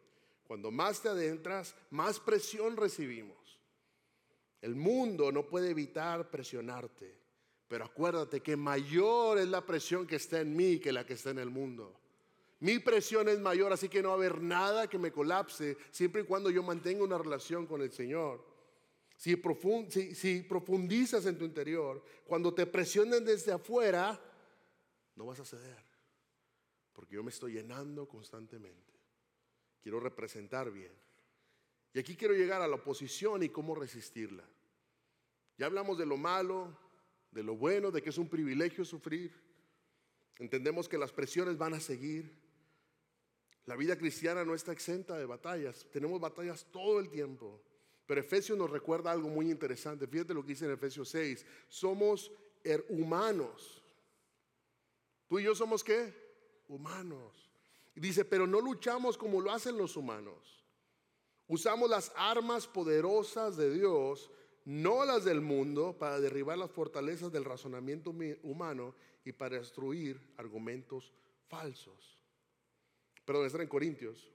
Cuando 0.45 0.71
más 0.71 1.01
te 1.01 1.09
adentras, 1.09 1.75
más 1.91 2.21
presión 2.21 2.77
recibimos. 2.77 3.37
El 4.61 4.75
mundo 4.75 5.31
no 5.31 5.47
puede 5.47 5.71
evitar 5.71 6.31
presionarte, 6.31 7.17
pero 7.69 7.85
acuérdate 7.85 8.41
que 8.41 8.57
mayor 8.57 9.39
es 9.39 9.49
la 9.49 9.65
presión 9.65 10.07
que 10.07 10.17
está 10.17 10.41
en 10.41 10.57
mí 10.57 10.79
que 10.79 10.93
la 10.93 11.07
que 11.07 11.15
está 11.15 11.31
en 11.31 11.39
el 11.39 11.51
mundo. 11.51 12.01
Mi 12.61 12.79
presión 12.79 13.29
es 13.29 13.39
mayor, 13.39 13.73
así 13.73 13.89
que 13.89 14.03
no 14.03 14.09
va 14.09 14.15
a 14.15 14.19
haber 14.19 14.41
nada 14.41 14.89
que 14.89 14.99
me 14.99 15.13
colapse 15.13 15.77
siempre 15.91 16.23
y 16.23 16.25
cuando 16.25 16.51
yo 16.51 16.63
mantenga 16.63 17.05
una 17.05 17.19
relación 17.19 17.67
con 17.67 17.83
el 17.83 17.93
Señor. 17.93 18.45
Si, 19.17 19.37
profundizas 19.37 21.25
en 21.27 21.39
tu 21.39 21.45
interior, 21.45 22.03
cuando 22.25 22.53
te 22.53 22.67
presionen 22.67 23.25
desde 23.25 23.53
afuera, 23.53 24.21
no 25.15 25.27
vas 25.27 25.41
a 25.41 25.45
ceder. 25.45 25.85
Porque 26.93 27.15
yo 27.15 27.23
me 27.23 27.31
estoy 27.31 27.53
llenando 27.55 28.07
constantemente. 28.07 28.95
Quiero 29.83 30.01
representar 30.01 30.71
bien. 30.71 30.93
Y 31.93 31.99
aquí 31.99 32.17
quiero 32.17 32.35
llegar 32.35 32.61
a 32.61 32.69
la 32.69 32.77
oposición 32.77 33.43
y 33.43 33.49
cómo 33.49 33.75
resistirla. 33.75 34.45
Ya 35.57 35.67
hablamos 35.67 35.97
de 35.97 36.05
lo 36.05 36.19
malo, 36.19 36.77
de 37.31 37.43
lo 37.43 37.57
bueno, 37.57 37.91
de 37.91 38.03
que 38.03 38.11
es 38.11 38.19
un 38.19 38.29
privilegio 38.29 38.85
sufrir. 38.85 39.33
Entendemos 40.39 40.89
que 40.89 40.99
las 40.99 41.13
presiones 41.13 41.57
van 41.57 41.73
a 41.73 41.81
seguir. 41.81 42.46
La 43.67 43.75
vida 43.75 43.99
cristiana 43.99 44.45
no 44.45 44.55
está 44.55 44.73
exenta 44.73 45.19
de 45.19 45.27
batallas. 45.27 45.87
Tenemos 45.91 46.21
batallas 46.21 46.65
todo 46.71 47.01
el 47.01 47.11
tiempo. 47.11 47.61
Pero 48.07 48.21
Efesios 48.21 48.57
nos 48.57 48.71
recuerda 48.71 49.11
algo 49.11 49.29
muy 49.29 49.51
interesante. 49.51 50.07
Fíjate 50.07 50.33
lo 50.33 50.43
que 50.43 50.51
dice 50.51 50.67
en 50.67 50.73
Efesios 50.73 51.09
6. 51.09 51.45
Somos 51.69 52.31
humanos. 52.89 53.83
¿Tú 55.29 55.41
y 55.41 55.45
yo 55.45 55.55
somos 55.57 55.83
qué? 55.83 56.15
Humanos. 56.69 57.51
Y 57.97 58.01
dice, 58.01 58.25
pero 58.25 58.47
no 58.47 58.61
luchamos 58.61 59.19
como 59.19 59.41
lo 59.41 59.51
hacen 59.51 59.77
los 59.77 59.97
humanos. 59.97 60.65
Usamos 61.49 61.91
las 61.91 62.13
armas 62.17 62.69
poderosas 62.69 63.57
de 63.57 63.73
Dios, 63.73 64.31
no 64.65 65.05
las 65.05 65.25
del 65.25 65.41
mundo, 65.41 65.97
para 65.99 66.21
derribar 66.21 66.59
las 66.59 66.71
fortalezas 66.71 67.33
del 67.33 67.45
razonamiento 67.45 68.15
humano 68.43 68.95
y 69.25 69.33
para 69.33 69.59
destruir 69.59 70.21
argumentos 70.37 71.13
falsos 71.49 72.16
perdón, 73.27 73.45
están 73.45 73.61
en 73.61 73.69
Corintios. 73.69 74.33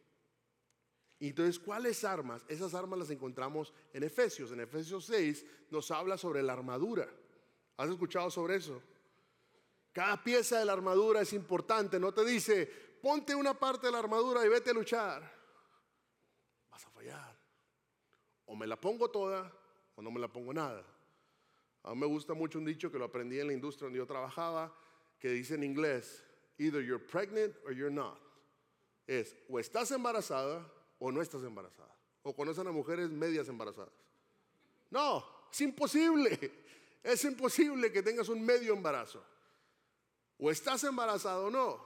Y 1.17 1.30
entonces, 1.30 1.58
¿cuáles 1.60 2.04
armas? 2.04 2.43
Esas 2.47 2.73
armas 2.73 2.99
las 2.99 3.10
encontramos 3.10 3.73
en 3.93 4.04
Efesios. 4.04 4.51
En 4.51 4.60
Efesios 4.60 5.06
6 5.06 5.45
nos 5.69 5.89
habla 5.91 6.17
sobre 6.17 6.43
la 6.43 6.54
armadura. 6.54 7.08
¿Has 7.77 7.89
escuchado 7.89 8.30
sobre 8.30 8.56
eso? 8.56 8.82
Cada 9.93 10.21
pieza 10.21 10.60
de 10.60 10.65
la 10.65 10.73
armadura 10.73 11.21
es 11.21 11.32
importante. 11.34 11.99
No 11.99 12.13
te 12.13 12.25
dice, 12.25 12.65
ponte 13.01 13.34
una 13.34 13.54
parte 13.54 13.88
de 13.88 13.93
la 13.93 13.99
armadura 13.99 14.45
y 14.45 14.49
vete 14.49 14.71
a 14.71 14.73
luchar. 14.73 15.21
Vas 16.69 16.86
a 16.86 16.89
fallar. 16.89 17.38
O 18.45 18.56
me 18.56 18.67
la 18.67 18.80
pongo 18.80 19.10
toda 19.10 19.51
o 19.95 20.01
no 20.01 20.12
me 20.12 20.19
la 20.19 20.27
pongo 20.27 20.54
nada. 20.54 20.84
A 21.84 21.93
mí 21.93 22.01
me 22.01 22.08
gusta 22.08 22.34
mucho 22.34 22.58
un 22.58 22.65
dicho 22.65 22.91
que 22.91 22.97
lo 22.97 23.06
aprendí 23.06 23.39
en 23.39 23.47
la 23.47 23.54
industria 23.54 23.86
donde 23.86 23.99
yo 23.99 24.08
trabajaba, 24.08 24.75
que 25.19 25.30
dice 25.30 25.54
en 25.54 25.63
inglés, 25.63 26.23
either 26.58 26.84
you're 26.84 27.04
pregnant 27.04 27.56
or 27.63 27.73
you're 27.73 27.93
not 27.93 28.31
es 29.12 29.36
o 29.50 29.60
estás 29.60 29.91
embarazada 29.91 30.65
o 31.00 31.12
no 31.12 31.21
estás 31.21 31.43
embarazada. 31.43 31.93
O 32.24 32.34
conocen 32.34 32.67
a 32.67 32.71
mujeres 32.71 33.10
medias 33.10 33.47
embarazadas. 33.50 33.93
No, 34.89 35.26
es 35.52 35.62
imposible. 35.62 36.38
Es 37.04 37.26
imposible 37.26 37.91
que 37.91 38.04
tengas 38.04 38.30
un 38.30 38.45
medio 38.45 38.76
embarazo. 38.76 39.26
O 40.38 40.52
estás 40.52 40.84
embarazado 40.84 41.47
o 41.47 41.50
no. 41.50 41.84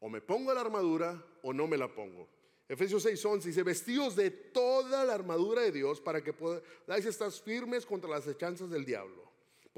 O 0.00 0.10
me 0.10 0.20
pongo 0.20 0.52
la 0.52 0.60
armadura 0.60 1.24
o 1.42 1.54
no 1.54 1.66
me 1.66 1.78
la 1.78 1.88
pongo. 1.88 2.28
Efesios 2.68 3.06
6:11 3.06 3.44
dice, 3.44 3.62
vestidos 3.62 4.14
de 4.14 4.30
toda 4.30 5.06
la 5.06 5.14
armadura 5.14 5.62
de 5.62 5.72
Dios 5.72 6.02
para 6.02 6.22
que 6.22 6.34
podáis 6.34 7.06
estar 7.06 7.32
firmes 7.32 7.86
contra 7.86 8.10
las 8.10 8.26
hechanzas 8.26 8.68
del 8.68 8.84
diablo. 8.84 9.27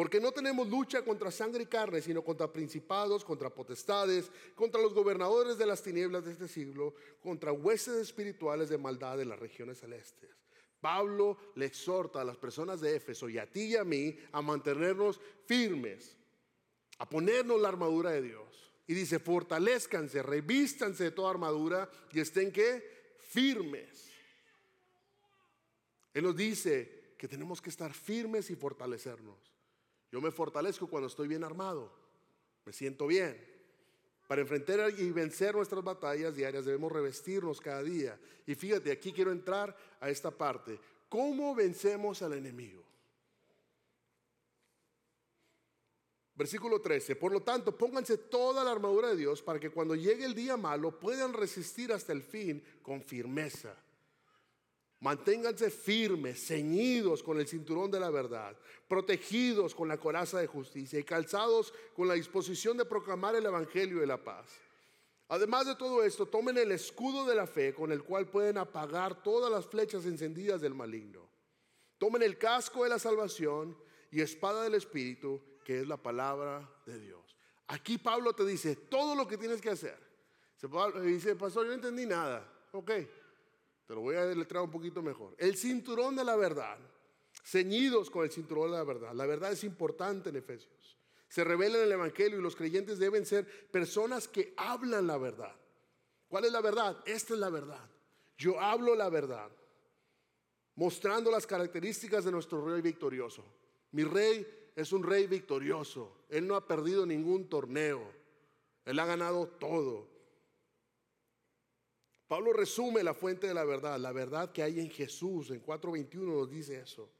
Porque 0.01 0.19
no 0.19 0.33
tenemos 0.33 0.67
lucha 0.67 1.03
contra 1.03 1.31
sangre 1.31 1.65
y 1.65 1.67
carne, 1.67 2.01
sino 2.01 2.25
contra 2.25 2.51
principados, 2.51 3.23
contra 3.23 3.51
potestades, 3.51 4.31
contra 4.55 4.81
los 4.81 4.95
gobernadores 4.95 5.59
de 5.59 5.67
las 5.67 5.83
tinieblas 5.83 6.25
de 6.25 6.33
este 6.33 6.49
siglo, 6.49 6.95
contra 7.23 7.53
huestes 7.53 7.97
espirituales 7.97 8.71
de 8.71 8.79
maldad 8.79 9.21
en 9.21 9.29
las 9.29 9.39
regiones 9.39 9.79
celestes. 9.81 10.31
Pablo 10.81 11.37
le 11.55 11.67
exhorta 11.67 12.23
a 12.23 12.25
las 12.25 12.39
personas 12.39 12.81
de 12.81 12.97
Éfeso 12.97 13.29
y 13.29 13.37
a 13.37 13.45
ti 13.45 13.65
y 13.65 13.77
a 13.77 13.85
mí 13.85 14.17
a 14.33 14.41
mantenernos 14.41 15.21
firmes. 15.45 16.17
a 16.97 17.07
ponernos 17.07 17.61
la 17.61 17.69
armadura 17.69 18.13
de 18.13 18.23
Dios. 18.23 18.73
Y 18.87 18.95
dice, 18.95 19.19
fortalezcanse, 19.19 20.23
revístanse 20.23 21.05
de 21.05 21.11
toda 21.11 21.29
armadura 21.29 21.91
y 22.11 22.21
estén 22.21 22.51
que 22.51 23.17
firmes. 23.19 24.11
Él 26.15 26.25
nos 26.25 26.35
dice 26.35 27.17
que 27.19 27.29
tenemos 27.29 27.61
que 27.61 27.69
estar 27.69 27.93
firmes 27.93 28.49
y 28.49 28.57
fortalecernos. 28.57 29.50
Yo 30.12 30.20
me 30.20 30.31
fortalezco 30.31 30.88
cuando 30.88 31.07
estoy 31.07 31.29
bien 31.29 31.44
armado, 31.44 31.92
me 32.64 32.73
siento 32.73 33.07
bien. 33.07 33.49
Para 34.27 34.42
enfrentar 34.42 34.92
y 34.96 35.11
vencer 35.11 35.57
nuestras 35.57 35.83
batallas 35.83 36.37
diarias 36.37 36.64
debemos 36.64 36.92
revestirnos 36.92 37.61
cada 37.61 37.83
día. 37.83 38.16
Y 38.46 38.55
fíjate, 38.55 38.92
aquí 38.92 39.12
quiero 39.12 39.33
entrar 39.33 39.77
a 39.99 40.09
esta 40.09 40.31
parte. 40.31 40.79
¿Cómo 41.09 41.53
vencemos 41.55 42.23
al 42.23 42.35
enemigo? 42.35 42.85
Versículo 46.37 46.81
13. 46.81 47.16
Por 47.16 47.33
lo 47.33 47.42
tanto, 47.42 47.77
pónganse 47.77 48.16
toda 48.16 48.62
la 48.62 48.70
armadura 48.70 49.09
de 49.09 49.16
Dios 49.16 49.42
para 49.42 49.59
que 49.59 49.70
cuando 49.70 49.96
llegue 49.96 50.25
el 50.25 50.35
día 50.35 50.57
malo 50.57 50.99
puedan 50.99 51.33
resistir 51.33 51.92
hasta 51.92 52.12
el 52.12 52.23
fin 52.23 52.62
con 52.83 53.03
firmeza. 53.03 53.77
Manténganse 55.01 55.71
firmes, 55.71 56.47
ceñidos 56.47 57.23
con 57.23 57.41
el 57.41 57.49
cinturón 57.49 57.91
de 57.91 57.99
la 57.99 58.11
verdad, 58.11 58.55
protegidos 58.87 59.75
con 59.75 59.89
la 59.89 59.97
coraza 59.97 60.39
de 60.39 60.47
justicia 60.47 60.99
y 60.99 61.05
calzados 61.05 61.73
con 61.97 62.07
la 62.07 62.15
disposición 62.15 62.77
de 62.77 62.85
proclamar 62.85 63.35
el 63.35 63.47
Evangelio 63.47 64.01
de 64.01 64.07
la 64.07 64.23
paz. 64.23 64.53
Además 65.29 65.67
de 65.67 65.77
todo 65.77 66.03
esto, 66.03 66.27
tomen 66.27 66.59
el 66.59 66.73
escudo 66.73 67.25
de 67.25 67.35
la 67.35 67.47
fe 67.47 67.73
con 67.73 67.93
el 67.93 68.03
cual 68.03 68.29
pueden 68.29 68.59
apagar 68.59 69.23
todas 69.23 69.51
las 69.51 69.65
flechas 69.65 70.05
encendidas 70.05 70.61
del 70.61 70.75
maligno. 70.75 71.31
Tomen 71.97 72.23
el 72.23 72.37
casco 72.37 72.85
de 72.85 72.91
la 72.91 72.99
salvación 72.99 73.77
y 74.11 74.21
espada 74.21 74.65
del 74.65 74.75
Espíritu, 74.75 75.41
que 75.65 75.81
es 75.81 75.89
la 75.89 75.97
palabra 75.97 76.69
de 76.85 76.99
Dios. 76.99 77.37
Aquí 77.69 77.97
Pablo 77.97 78.35
te 78.35 78.45
dice 78.45 78.75
todo 78.75 79.15
lo 79.15 79.27
que 79.27 79.39
tienes 79.39 79.61
que 79.61 79.71
hacer. 79.71 79.99
Dice, 81.05 81.37
pastor, 81.37 81.65
yo 81.65 81.69
no 81.69 81.75
entendí 81.75 82.05
nada. 82.05 82.47
Ok, 82.73 82.91
te 83.90 83.96
lo 83.96 84.03
voy 84.03 84.14
a 84.14 84.24
deletrear 84.24 84.62
un 84.62 84.70
poquito 84.70 85.03
mejor. 85.03 85.35
El 85.37 85.57
cinturón 85.57 86.14
de 86.14 86.22
la 86.22 86.37
verdad. 86.37 86.79
Ceñidos 87.42 88.09
con 88.09 88.22
el 88.22 88.31
cinturón 88.31 88.70
de 88.70 88.76
la 88.76 88.85
verdad. 88.85 89.12
La 89.14 89.26
verdad 89.26 89.50
es 89.50 89.64
importante 89.64 90.29
en 90.29 90.37
Efesios. 90.37 90.96
Se 91.29 91.42
revela 91.42 91.76
en 91.79 91.87
el 91.87 91.90
Evangelio 91.90 92.38
y 92.38 92.40
los 92.40 92.55
creyentes 92.55 93.00
deben 93.00 93.26
ser 93.26 93.68
personas 93.72 94.29
que 94.29 94.55
hablan 94.57 95.09
la 95.09 95.18
verdad. 95.18 95.57
¿Cuál 96.29 96.44
es 96.44 96.53
la 96.53 96.61
verdad? 96.61 97.03
Esta 97.05 97.35
es 97.35 97.40
la 97.40 97.50
verdad. 97.50 97.90
Yo 98.38 98.61
hablo 98.61 98.94
la 98.94 99.09
verdad. 99.09 99.50
Mostrando 100.76 101.29
las 101.29 101.44
características 101.44 102.24
de 102.24 102.31
nuestro 102.31 102.64
rey 102.64 102.83
victorioso. 102.83 103.44
Mi 103.90 104.05
rey 104.05 104.46
es 104.76 104.92
un 104.92 105.03
rey 105.03 105.26
victorioso. 105.26 106.26
Él 106.29 106.46
no 106.46 106.55
ha 106.55 106.64
perdido 106.64 107.05
ningún 107.05 107.48
torneo. 107.48 108.09
Él 108.85 109.00
ha 109.00 109.07
ganado 109.07 109.48
todo. 109.48 110.07
Pablo 112.31 112.53
resume 112.53 113.03
la 113.03 113.12
fuente 113.12 113.49
de 113.49 113.55
la 113.55 113.64
verdad, 113.64 113.99
la 113.99 114.12
verdad 114.12 114.53
que 114.53 114.62
hay 114.62 114.79
en 114.79 114.88
Jesús. 114.88 115.51
En 115.51 115.66
4.21 115.66 116.14
nos 116.23 116.49
dice 116.49 116.79
eso. 116.79 117.11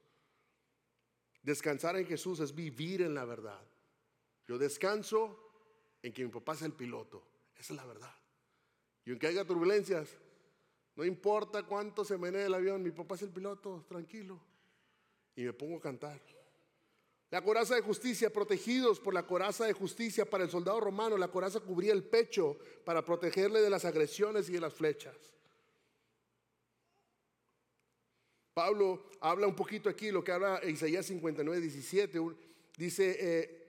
Descansar 1.42 1.96
en 1.96 2.07
Jesús 2.07 2.38
es 2.38 2.55
vivir 2.55 3.03
en 3.03 3.12
la 3.12 3.25
verdad. 3.25 3.61
Yo 4.46 4.57
descanso 4.57 5.37
en 6.01 6.12
que 6.12 6.25
mi 6.25 6.31
papá 6.31 6.53
es 6.53 6.62
el 6.62 6.75
piloto. 6.75 7.27
Esa 7.59 7.73
es 7.73 7.77
la 7.77 7.87
verdad. 7.87 8.14
Y 9.05 9.11
aunque 9.11 9.27
haya 9.27 9.44
turbulencias, 9.44 10.16
no 10.94 11.05
importa 11.05 11.64
cuánto 11.64 12.05
se 12.05 12.16
menee 12.16 12.44
el 12.44 12.55
avión, 12.55 12.81
mi 12.81 12.92
papá 12.92 13.16
es 13.16 13.23
el 13.23 13.31
piloto, 13.31 13.85
tranquilo. 13.88 14.40
Y 15.35 15.42
me 15.42 15.53
pongo 15.53 15.79
a 15.79 15.81
cantar. 15.81 16.20
La 17.31 17.43
coraza 17.43 17.77
de 17.77 17.83
justicia, 17.83 18.33
protegidos 18.33 18.99
por 18.99 19.14
la 19.14 19.25
coraza 19.25 19.64
de 19.64 19.73
justicia 19.73 20.29
para 20.29 20.43
el 20.43 20.51
soldado 20.51 20.81
romano, 20.81 21.16
la 21.16 21.29
coraza 21.29 21.61
cubría 21.61 21.93
el 21.93 22.03
pecho 22.03 22.59
para 22.85 23.05
protegerle 23.05 23.61
de 23.61 23.71
las 23.71 23.85
agresiones 23.85 24.49
y 24.49 24.53
de 24.53 24.61
las 24.61 24.75
flechas. 24.75 25.14
Pablo 28.53 29.11
habla 29.21 29.47
un 29.47 29.55
poquito 29.55 29.88
aquí, 29.88 30.11
lo 30.11 30.25
que 30.25 30.33
habla 30.33 30.61
Isaías 30.66 31.07
59, 31.07 31.61
17, 31.61 32.21
dice, 32.77 33.16
eh, 33.21 33.61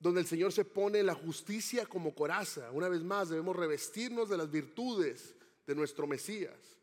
donde 0.00 0.20
el 0.20 0.26
Señor 0.26 0.52
se 0.52 0.64
pone 0.64 1.02
la 1.04 1.14
justicia 1.14 1.86
como 1.86 2.12
coraza. 2.12 2.72
Una 2.72 2.88
vez 2.88 3.02
más, 3.02 3.28
debemos 3.28 3.54
revestirnos 3.54 4.28
de 4.28 4.36
las 4.36 4.50
virtudes 4.50 5.36
de 5.64 5.74
nuestro 5.76 6.08
Mesías. 6.08 6.76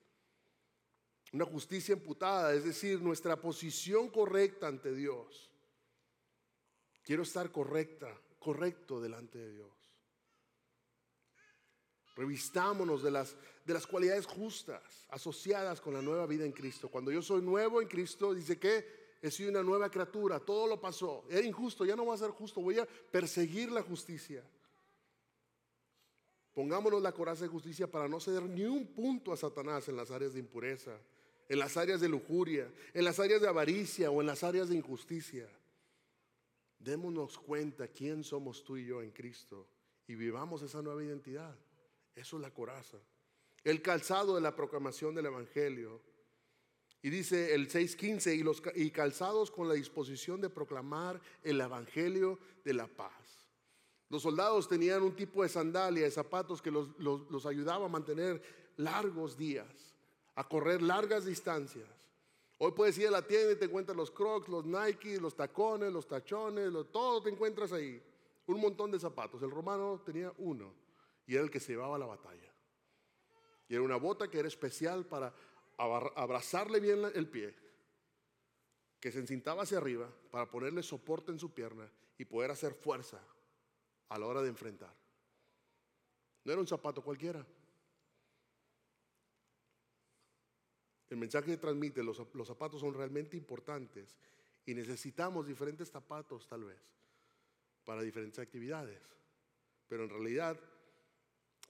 Una 1.34 1.46
justicia 1.46 1.94
imputada, 1.94 2.54
es 2.54 2.64
decir, 2.64 3.02
nuestra 3.02 3.36
posición 3.36 4.10
correcta 4.10 4.68
ante 4.68 4.96
Dios. 4.96 5.53
Quiero 7.04 7.24
estar 7.24 7.52
correcta, 7.52 8.08
correcto 8.39 9.02
delante 9.02 9.38
de 9.38 9.52
Dios. 9.54 9.72
Revistámonos 12.16 13.04
de 13.04 13.12
las, 13.12 13.36
de 13.66 13.74
las 13.74 13.88
cualidades 13.88 14.26
justas 14.26 15.08
asociadas 15.10 15.82
con 15.82 15.94
la 15.94 16.02
nueva 16.02 16.26
vida 16.28 16.46
en 16.46 16.52
Cristo. 16.52 16.89
Cuando 16.89 17.12
yo 17.12 17.22
soy 17.22 17.42
nuevo 17.42 17.82
en 17.82 17.88
Cristo, 17.88 18.34
dice 18.34 18.60
que 18.60 19.18
he 19.22 19.32
sido 19.32 19.50
una 19.50 19.63
nueva 19.63 19.89
criatura, 19.89 20.39
todo 20.39 20.68
lo 20.68 20.80
pasó. 20.80 21.26
Era 21.30 21.46
injusto, 21.46 21.86
ya 21.86 21.96
no 21.96 22.06
va 22.06 22.13
a 22.13 22.18
ser 22.18 22.32
justo, 22.32 22.62
voy 22.62 22.80
a 22.80 22.86
perseguir 22.86 23.72
la 23.72 23.82
justicia. 23.82 24.44
Pongámonos 26.54 27.02
la 27.02 27.12
coraza 27.12 27.44
de 27.44 27.50
justicia 27.50 27.88
para 27.89 28.08
no 28.08 28.20
ceder 28.20 28.44
ni 28.44 28.63
un 28.63 28.86
punto 28.86 29.34
a 29.34 29.38
Satanás 29.38 29.89
en 29.89 29.98
las 29.98 30.12
áreas 30.12 30.34
de 30.34 30.39
impureza, 30.39 30.96
en 31.50 31.58
las 31.58 31.78
áreas 31.78 32.00
de 32.00 32.10
lujuria, 32.10 32.72
en 32.94 33.04
las 33.04 33.20
áreas 33.20 33.42
de 33.42 33.48
avaricia 33.48 34.12
o 34.12 34.22
en 34.22 34.28
las 34.28 34.44
áreas 34.44 34.70
de 34.70 34.76
injusticia. 34.76 35.50
Démonos 36.84 37.38
cuenta 37.38 37.88
quién 37.88 38.24
somos 38.24 38.63
tú 38.63 38.76
y 38.76 38.86
yo 38.86 39.02
en 39.02 39.12
Cristo 39.12 39.67
y 40.06 40.15
vivamos 40.15 40.62
esa 40.62 40.82
nueva 40.82 41.04
identidad. 41.04 41.56
Eso 42.13 42.36
es 42.36 42.41
la 42.41 42.54
coraza. 42.54 42.98
El 43.63 43.82
calzado 43.82 44.36
de 44.36 44.41
la 44.41 44.54
proclamación 44.54 45.15
del 45.15 45.28
Evangelio. 45.28 46.02
Y 47.02 47.10
dice 47.10 47.54
el 47.54 47.69
6.15, 47.69 48.76
y, 48.76 48.84
y 48.84 48.91
calzados 48.91 49.50
con 49.50 49.67
la 49.67 49.74
disposición 49.76 50.41
de 50.41 50.50
proclamar 50.50 51.22
el 51.41 51.62
Evangelio 51.62 52.39
de 52.65 52.74
la 52.74 52.88
paz. 52.88 53.48
Los 54.10 54.22
soldados 54.22 54.67
tenían 54.67 55.04
un 55.04 55.15
tipo 55.15 55.43
de 55.43 55.50
sandalia, 55.50 56.04
de 56.04 56.12
zapatos 56.12 56.62
que 56.62 56.72
los, 56.72 56.89
los, 57.00 57.30
los 57.32 57.46
ayudaba 57.46 57.86
a 57.86 57.89
mantener 57.89 58.41
largos 58.78 59.38
días, 59.38 59.96
a 60.36 60.48
correr 60.48 60.82
largas 60.82 61.26
distancias. 61.26 62.03
Hoy 62.65 62.71
puedes 62.71 62.97
ir 62.97 63.10
a 63.10 63.12
la 63.12 63.28
tienda 63.28 63.52
y 63.52 63.56
te 63.58 63.65
encuentras 63.65 63.97
los 63.97 64.10
crocs, 64.10 64.47
los 64.47 64.63
Nike, 64.63 65.19
los 65.19 65.36
tacones, 65.36 65.91
los 65.91 66.08
tachones, 66.08 66.71
todo 66.93 67.21
te 67.21 67.30
encuentras 67.30 67.73
ahí. 67.73 68.02
Un 68.45 68.62
montón 68.62 68.89
de 68.89 69.02
zapatos. 69.02 69.43
El 69.43 69.52
romano 69.52 70.02
tenía 70.06 70.32
uno 70.38 70.73
y 71.28 71.34
era 71.34 71.43
el 71.43 71.52
que 71.52 71.60
se 71.60 71.73
llevaba 71.73 71.97
a 71.97 71.99
la 71.99 72.06
batalla. 72.06 72.49
Y 73.67 73.73
era 73.73 73.84
una 73.84 73.97
bota 73.97 74.30
que 74.30 74.39
era 74.39 74.47
especial 74.47 75.06
para 75.06 75.34
abrazarle 75.76 76.80
bien 76.80 77.04
el 77.13 77.28
pie, 77.28 77.54
que 78.97 79.12
se 79.12 79.19
encintaba 79.19 79.63
hacia 79.63 79.80
arriba 79.80 80.10
para 80.32 80.49
ponerle 80.49 80.84
soporte 80.84 81.34
en 81.34 81.39
su 81.39 81.54
pierna 81.54 81.91
y 82.17 82.23
poder 82.23 82.52
hacer 82.52 82.76
fuerza 82.76 83.19
a 84.08 84.17
la 84.17 84.26
hora 84.26 84.41
de 84.41 84.47
enfrentar. 84.47 84.95
No 86.45 86.54
era 86.54 86.62
un 86.62 86.67
zapato 86.67 87.02
cualquiera. 87.02 87.45
El 91.13 91.19
mensaje 91.19 91.52
que 91.52 91.58
transmite, 91.58 92.02
los, 92.02 92.19
los 92.34 92.47
zapatos 92.47 92.82
son 92.82 92.95
realmente 92.95 93.38
importantes 93.38 94.17
y 94.65 94.73
necesitamos 94.73 95.45
diferentes 95.45 95.88
zapatos 95.91 96.47
tal 96.47 96.63
vez 96.63 96.80
para 97.86 98.02
diferentes 98.02 98.39
actividades. 98.39 98.99
Pero 99.88 100.06
en 100.06 100.10
realidad, 100.10 100.60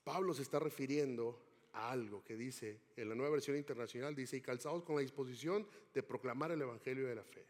Pablo 0.01 0.33
se 0.33 0.43
está 0.43 0.59
refiriendo 0.59 1.67
a 1.73 1.91
algo 1.91 2.23
que 2.23 2.37
dice, 2.37 2.79
en 2.95 3.09
la 3.09 3.15
nueva 3.15 3.31
versión 3.31 3.57
internacional, 3.57 4.15
dice, 4.15 4.37
y 4.37 4.41
calzados 4.41 4.83
con 4.83 4.95
la 4.95 5.01
disposición 5.01 5.67
de 5.93 6.03
proclamar 6.03 6.51
el 6.51 6.61
Evangelio 6.61 7.05
de 7.05 7.15
la 7.15 7.25
fe. 7.25 7.45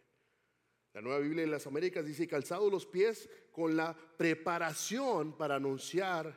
La 0.93 1.01
nueva 1.01 1.19
Biblia 1.19 1.43
de 1.43 1.51
las 1.51 1.67
Américas 1.67 2.03
dice, 2.03 2.23
y 2.23 2.27
calzados 2.27 2.71
los 2.71 2.87
pies 2.87 3.29
con 3.51 3.77
la 3.77 3.95
preparación 3.95 5.37
para 5.37 5.57
anunciar 5.57 6.35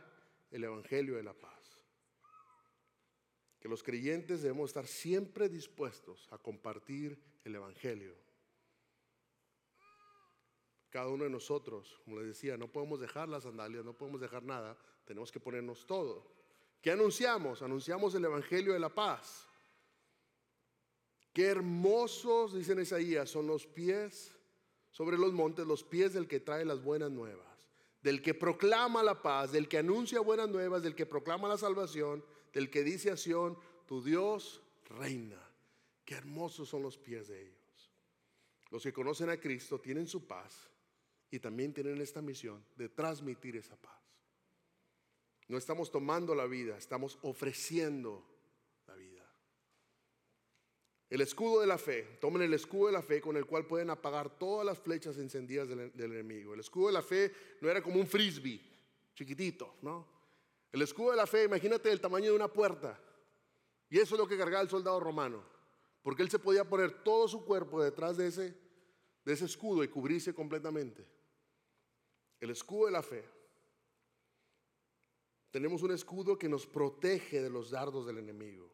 el 0.51 0.65
Evangelio 0.65 1.17
de 1.17 1.23
la 1.23 1.33
paz 1.33 1.56
los 3.69 3.83
creyentes 3.83 4.43
debemos 4.43 4.71
estar 4.71 4.87
siempre 4.87 5.49
dispuestos 5.49 6.29
a 6.31 6.39
compartir 6.39 7.19
el 7.45 7.55
Evangelio. 7.55 8.15
Cada 10.91 11.09
uno 11.09 11.25
de 11.25 11.31
nosotros, 11.31 12.01
como 12.05 12.19
les 12.19 12.29
decía, 12.29 12.57
no 12.57 12.69
podemos 12.69 13.01
dejar 13.01 13.29
las 13.29 13.43
sandalias, 13.43 13.85
no 13.85 13.93
podemos 13.93 14.21
dejar 14.21 14.43
nada, 14.43 14.79
tenemos 15.05 15.31
que 15.31 15.41
ponernos 15.41 15.87
todo. 15.87 16.33
¿Qué 16.81 16.91
anunciamos? 16.91 17.63
Anunciamos 17.63 18.15
el 18.15 18.25
Evangelio 18.25 18.73
de 18.73 18.79
la 18.79 18.95
paz. 18.95 19.49
Qué 21.33 21.47
hermosos, 21.47 22.55
dicen 22.55 22.81
Isaías, 22.81 23.29
son 23.29 23.47
los 23.47 23.67
pies 23.67 24.33
sobre 24.91 25.19
los 25.19 25.33
montes, 25.33 25.67
los 25.67 25.85
pies 25.85 26.15
del 26.15 26.27
que 26.27 26.41
trae 26.41 26.65
las 26.65 26.83
buenas 26.83 27.11
nuevas, 27.11 27.69
del 28.01 28.23
que 28.23 28.33
proclama 28.33 29.03
la 29.03 29.21
paz, 29.21 29.53
del 29.53 29.69
que 29.69 29.79
anuncia 29.79 30.21
buenas 30.21 30.49
nuevas, 30.49 30.83
del 30.83 30.95
que 30.95 31.05
proclama 31.05 31.49
la 31.49 31.59
salvación 31.59 32.25
del 32.57 32.71
que 32.71 32.83
dice 32.83 33.11
a 33.11 33.19
Sión, 33.19 33.59
tu 33.85 34.03
Dios 34.03 34.63
reina. 34.99 35.39
Qué 36.07 36.15
hermosos 36.15 36.67
son 36.67 36.83
los 36.83 36.97
pies 36.97 37.29
de 37.29 37.43
ellos. 37.43 37.93
Los 38.71 38.83
que 38.83 38.95
conocen 38.95 39.29
a 39.29 39.37
Cristo 39.37 39.79
tienen 39.79 40.07
su 40.07 40.27
paz 40.27 40.71
y 41.31 41.39
también 41.39 41.75
tienen 41.75 42.01
esta 42.01 42.23
misión 42.23 42.65
de 42.75 42.89
transmitir 42.89 43.57
esa 43.57 43.77
paz. 43.77 44.01
No 45.49 45.59
estamos 45.59 45.91
tomando 45.91 46.35
la 46.35 46.47
vida, 46.47 46.79
estamos 46.79 47.19
ofreciendo 47.21 48.27
la 48.87 48.95
vida. 48.95 49.31
El 51.11 51.21
escudo 51.21 51.61
de 51.61 51.67
la 51.67 51.77
fe, 51.77 52.05
tomen 52.23 52.41
el 52.41 52.55
escudo 52.55 52.87
de 52.87 52.95
la 52.95 53.03
fe 53.03 53.21
con 53.21 53.37
el 53.37 53.45
cual 53.45 53.67
pueden 53.67 53.91
apagar 53.91 54.39
todas 54.39 54.65
las 54.65 54.79
flechas 54.79 55.19
encendidas 55.19 55.69
del, 55.69 55.93
del 55.93 56.13
enemigo. 56.13 56.55
El 56.55 56.61
escudo 56.61 56.87
de 56.87 56.95
la 56.95 57.03
fe 57.03 57.35
no 57.61 57.69
era 57.69 57.83
como 57.83 58.01
un 58.01 58.07
frisbee 58.07 58.63
chiquitito, 59.15 59.77
¿no? 59.83 60.16
El 60.77 60.83
escudo 60.83 61.13
de 61.13 61.17
la 61.17 61.27
fe, 61.27 61.45
imagínate 61.45 61.91
el 61.91 62.03
tamaño 62.03 62.27
de 62.27 62.37
una 62.37 62.49
puerta. 62.49 63.01
Y 63.89 63.99
eso 63.99 64.15
es 64.15 64.19
lo 64.19 64.29
que 64.29 64.37
cargaba 64.37 64.63
el 64.63 64.69
soldado 64.69 65.01
romano. 65.01 65.43
Porque 66.03 66.23
él 66.23 66.29
se 66.29 66.39
podía 66.39 66.69
poner 66.69 67.03
todo 67.03 67.27
su 67.29 67.47
cuerpo 67.47 67.83
detrás 67.83 68.19
de 68.19 68.27
ese, 68.27 68.55
de 69.25 69.33
ese 69.33 69.47
escudo 69.47 69.83
y 69.83 69.89
cubrirse 69.89 70.35
completamente. 70.35 71.07
El 72.41 72.51
escudo 72.51 72.85
de 72.85 72.93
la 72.93 73.03
fe. 73.03 73.25
Tenemos 75.51 75.83
un 75.83 75.93
escudo 75.93 76.37
que 76.37 76.47
nos 76.47 76.67
protege 76.67 77.41
de 77.41 77.49
los 77.49 77.71
dardos 77.71 78.07
del 78.07 78.19
enemigo. 78.19 78.71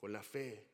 Con 0.00 0.12
la 0.12 0.24
fe. 0.24 0.66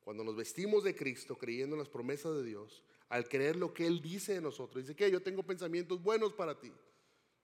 Cuando 0.00 0.24
nos 0.24 0.34
vestimos 0.34 0.82
de 0.82 0.96
Cristo, 0.96 1.38
creyendo 1.38 1.76
en 1.76 1.78
las 1.78 1.88
promesas 1.88 2.34
de 2.34 2.42
Dios, 2.42 2.82
al 3.08 3.28
creer 3.28 3.54
lo 3.54 3.72
que 3.72 3.86
Él 3.86 4.02
dice 4.02 4.34
de 4.34 4.40
nosotros, 4.40 4.82
dice 4.82 4.96
que 4.96 5.08
yo 5.12 5.22
tengo 5.22 5.44
pensamientos 5.44 6.02
buenos 6.02 6.32
para 6.32 6.58
ti. 6.58 6.72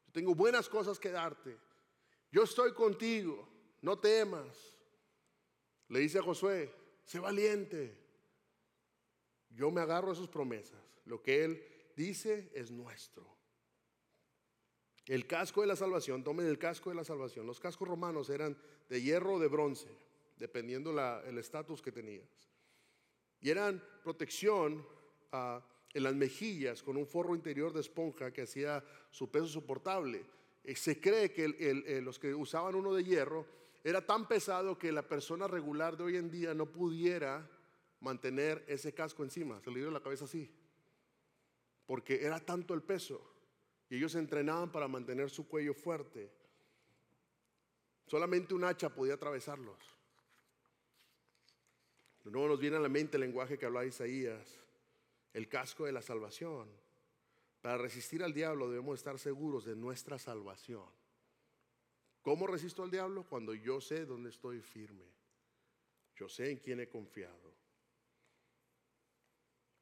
Yo 0.07 0.13
tengo 0.13 0.35
buenas 0.35 0.69
cosas 0.69 0.99
que 0.99 1.13
darte. 1.13 1.68
Yo 2.31 2.43
estoy 2.43 2.73
contigo. 2.73 3.49
No 3.83 3.99
temas. 3.99 4.77
Le 5.89 6.01
dice 6.01 6.19
a 6.19 6.23
Josué, 6.23 6.73
sé 7.05 7.19
valiente. 7.19 7.97
Yo 9.51 9.71
me 9.71 9.81
agarro 9.81 10.13
a 10.13 10.15
sus 10.15 10.29
promesas. 10.29 10.81
Lo 11.07 11.23
que 11.23 11.45
Él 11.45 11.65
dice 11.97 12.51
es 12.55 12.71
nuestro. 12.71 13.27
El 15.07 15.27
casco 15.27 15.63
de 15.63 15.67
la 15.67 15.77
salvación, 15.77 16.23
tomen 16.23 16.47
el 16.47 16.59
casco 16.59 16.91
de 16.91 16.97
la 16.97 17.05
salvación. 17.05 17.47
Los 17.47 17.61
cascos 17.61 17.89
romanos 17.89 18.29
eran 18.29 18.59
de 18.91 19.01
hierro 19.01 19.35
o 19.35 19.39
de 19.39 19.49
bronce, 19.49 19.89
dependiendo 20.37 20.91
el 21.23 21.39
estatus 21.39 21.81
que 21.81 21.91
tenías. 21.91 22.29
Y 23.41 23.49
eran 23.49 23.83
protección 24.03 24.87
ah, 25.33 25.65
en 25.95 26.03
las 26.03 26.15
mejillas 26.15 26.83
con 26.83 26.99
un 26.99 27.07
forro 27.07 27.35
interior 27.35 27.73
de 27.73 27.81
esponja 27.81 28.31
que 28.33 28.43
hacía 28.43 28.85
su 29.11 29.31
peso 29.31 29.47
soportable. 29.47 30.27
Eh, 30.69 30.77
se 30.77 31.01
cree 31.01 31.33
que 31.33 31.49
los 32.03 32.19
que 32.19 32.35
usaban 32.35 32.75
uno 32.75 32.93
de 32.93 33.03
hierro 33.03 33.47
era 33.83 34.05
tan 34.05 34.29
pesado 34.29 34.77
que 34.77 34.93
la 34.93 35.01
persona 35.01 35.47
regular 35.47 35.97
de 35.97 36.05
hoy 36.05 36.17
en 36.19 36.31
día 36.31 36.53
no 36.53 36.67
pudiera 36.67 37.49
mantener 38.01 38.67
ese 38.69 38.93
casco 38.93 39.25
encima, 39.25 39.63
se 39.63 39.71
le 39.71 39.81
dio 39.81 39.91
la 39.91 40.03
cabeza 40.03 40.27
así, 40.27 40.55
porque 41.87 42.23
era 42.23 42.39
tanto 42.39 42.75
el 42.75 42.83
peso 42.83 43.19
y 43.89 43.97
ellos 43.97 44.15
entrenaban 44.15 44.71
para 44.71 44.89
mantener 44.89 45.31
su 45.31 45.49
cuello 45.49 45.73
fuerte. 45.73 46.31
Solamente 48.07 48.53
un 48.53 48.65
hacha 48.65 48.91
podía 48.91 49.15
atravesarlos. 49.15 49.79
De 52.25 52.31
nuevo 52.31 52.47
nos 52.47 52.61
viene 52.61 52.77
a 52.77 52.81
la 52.81 52.91
mente 52.91 53.17
el 53.17 53.23
lenguaje 53.23 53.57
que 53.57 53.65
hablaba 53.65 53.87
Isaías, 53.87 54.59
el 55.33 55.49
casco 55.49 55.87
de 55.87 55.93
la 55.93 56.03
salvación. 56.03 56.69
Para 57.61 57.79
resistir 57.79 58.23
al 58.23 58.33
diablo 58.33 58.71
debemos 58.71 58.99
estar 58.99 59.19
seguros 59.19 59.65
de 59.65 59.75
nuestra 59.75 60.19
salvación. 60.19 60.87
¿Cómo 62.23 62.47
resisto 62.47 62.83
al 62.83 62.91
diablo? 62.91 63.25
Cuando 63.29 63.55
yo 63.55 63.81
sé 63.81 64.05
dónde 64.05 64.31
estoy 64.31 64.61
firme. 64.61 65.05
Yo 66.15 66.29
sé 66.29 66.51
en 66.51 66.59
quién 66.59 66.81
he 66.81 66.89
confiado. 66.89 67.55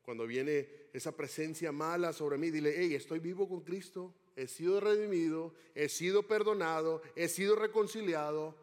Cuando 0.02 0.26
viene 0.26 0.68
esa 0.92 1.16
presencia 1.16 1.72
mala 1.72 2.12
sobre 2.12 2.38
mí, 2.38 2.50
dile, 2.50 2.74
hey, 2.76 2.94
estoy 2.94 3.18
vivo 3.18 3.48
con 3.48 3.62
Cristo, 3.62 4.14
he 4.36 4.46
sido 4.46 4.78
redimido, 4.78 5.54
he 5.74 5.88
sido 5.88 6.22
perdonado, 6.22 7.02
he 7.16 7.28
sido 7.28 7.56
reconciliado, 7.56 8.54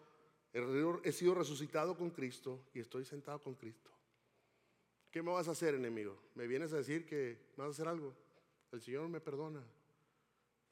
he 0.54 1.12
sido 1.12 1.34
resucitado 1.34 1.98
con 1.98 2.12
Cristo 2.12 2.62
y 2.74 2.80
estoy 2.80 3.04
sentado 3.04 3.42
con 3.42 3.56
Cristo. 3.56 3.92
¿Qué 5.12 5.22
me 5.22 5.32
vas 5.32 5.48
a 5.48 5.52
hacer, 5.52 5.76
enemigo? 5.76 6.18
¿Me 6.36 6.48
vienes 6.48 6.72
a 6.74 6.78
decir 6.78 7.06
que 7.06 7.38
vas 7.58 7.68
a 7.68 7.72
hacer 7.72 7.88
algo? 7.88 8.16
El 8.74 8.82
Señor 8.82 9.08
me 9.08 9.22
perdona. 9.22 9.64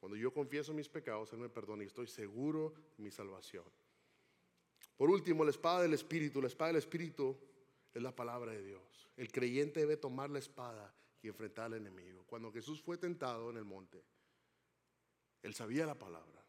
Cuando 0.00 0.16
yo 0.16 0.34
confieso 0.34 0.74
mis 0.74 0.88
pecados, 0.88 1.32
Él 1.32 1.38
me 1.38 1.48
perdona 1.48 1.84
y 1.84 1.86
estoy 1.86 2.08
seguro 2.08 2.74
de 2.96 3.04
mi 3.04 3.12
salvación. 3.12 3.64
Por 4.96 5.08
último, 5.08 5.44
la 5.44 5.50
espada 5.50 5.82
del 5.82 5.94
Espíritu. 5.94 6.40
La 6.40 6.48
espada 6.48 6.68
del 6.68 6.78
Espíritu 6.78 7.38
es 7.94 8.02
la 8.02 8.14
palabra 8.14 8.50
de 8.50 8.62
Dios. 8.64 9.08
El 9.16 9.30
creyente 9.30 9.80
debe 9.80 9.96
tomar 9.96 10.30
la 10.30 10.40
espada 10.40 10.92
y 11.22 11.28
enfrentar 11.28 11.66
al 11.66 11.74
enemigo. 11.74 12.24
Cuando 12.26 12.52
Jesús 12.52 12.82
fue 12.82 12.98
tentado 12.98 13.50
en 13.50 13.56
el 13.56 13.64
monte, 13.64 14.02
Él 15.40 15.54
sabía 15.54 15.86
la 15.86 15.94
palabra, 15.94 16.44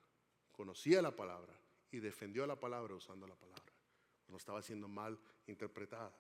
conocía 0.51 1.03
la 1.03 1.15
palabra 1.15 1.53
y 1.91 1.99
defendió 1.99 2.47
la 2.47 2.59
palabra 2.59 2.95
usando 2.95 3.27
la 3.27 3.35
palabra. 3.35 3.71
No 4.27 4.37
estaba 4.37 4.63
siendo 4.63 4.87
mal 4.87 5.19
interpretada. 5.45 6.11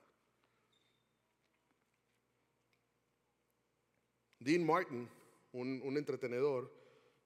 Dean 4.37 4.63
Martin, 4.63 5.09
un, 5.53 5.81
un 5.83 5.97
entretenedor, 5.97 6.83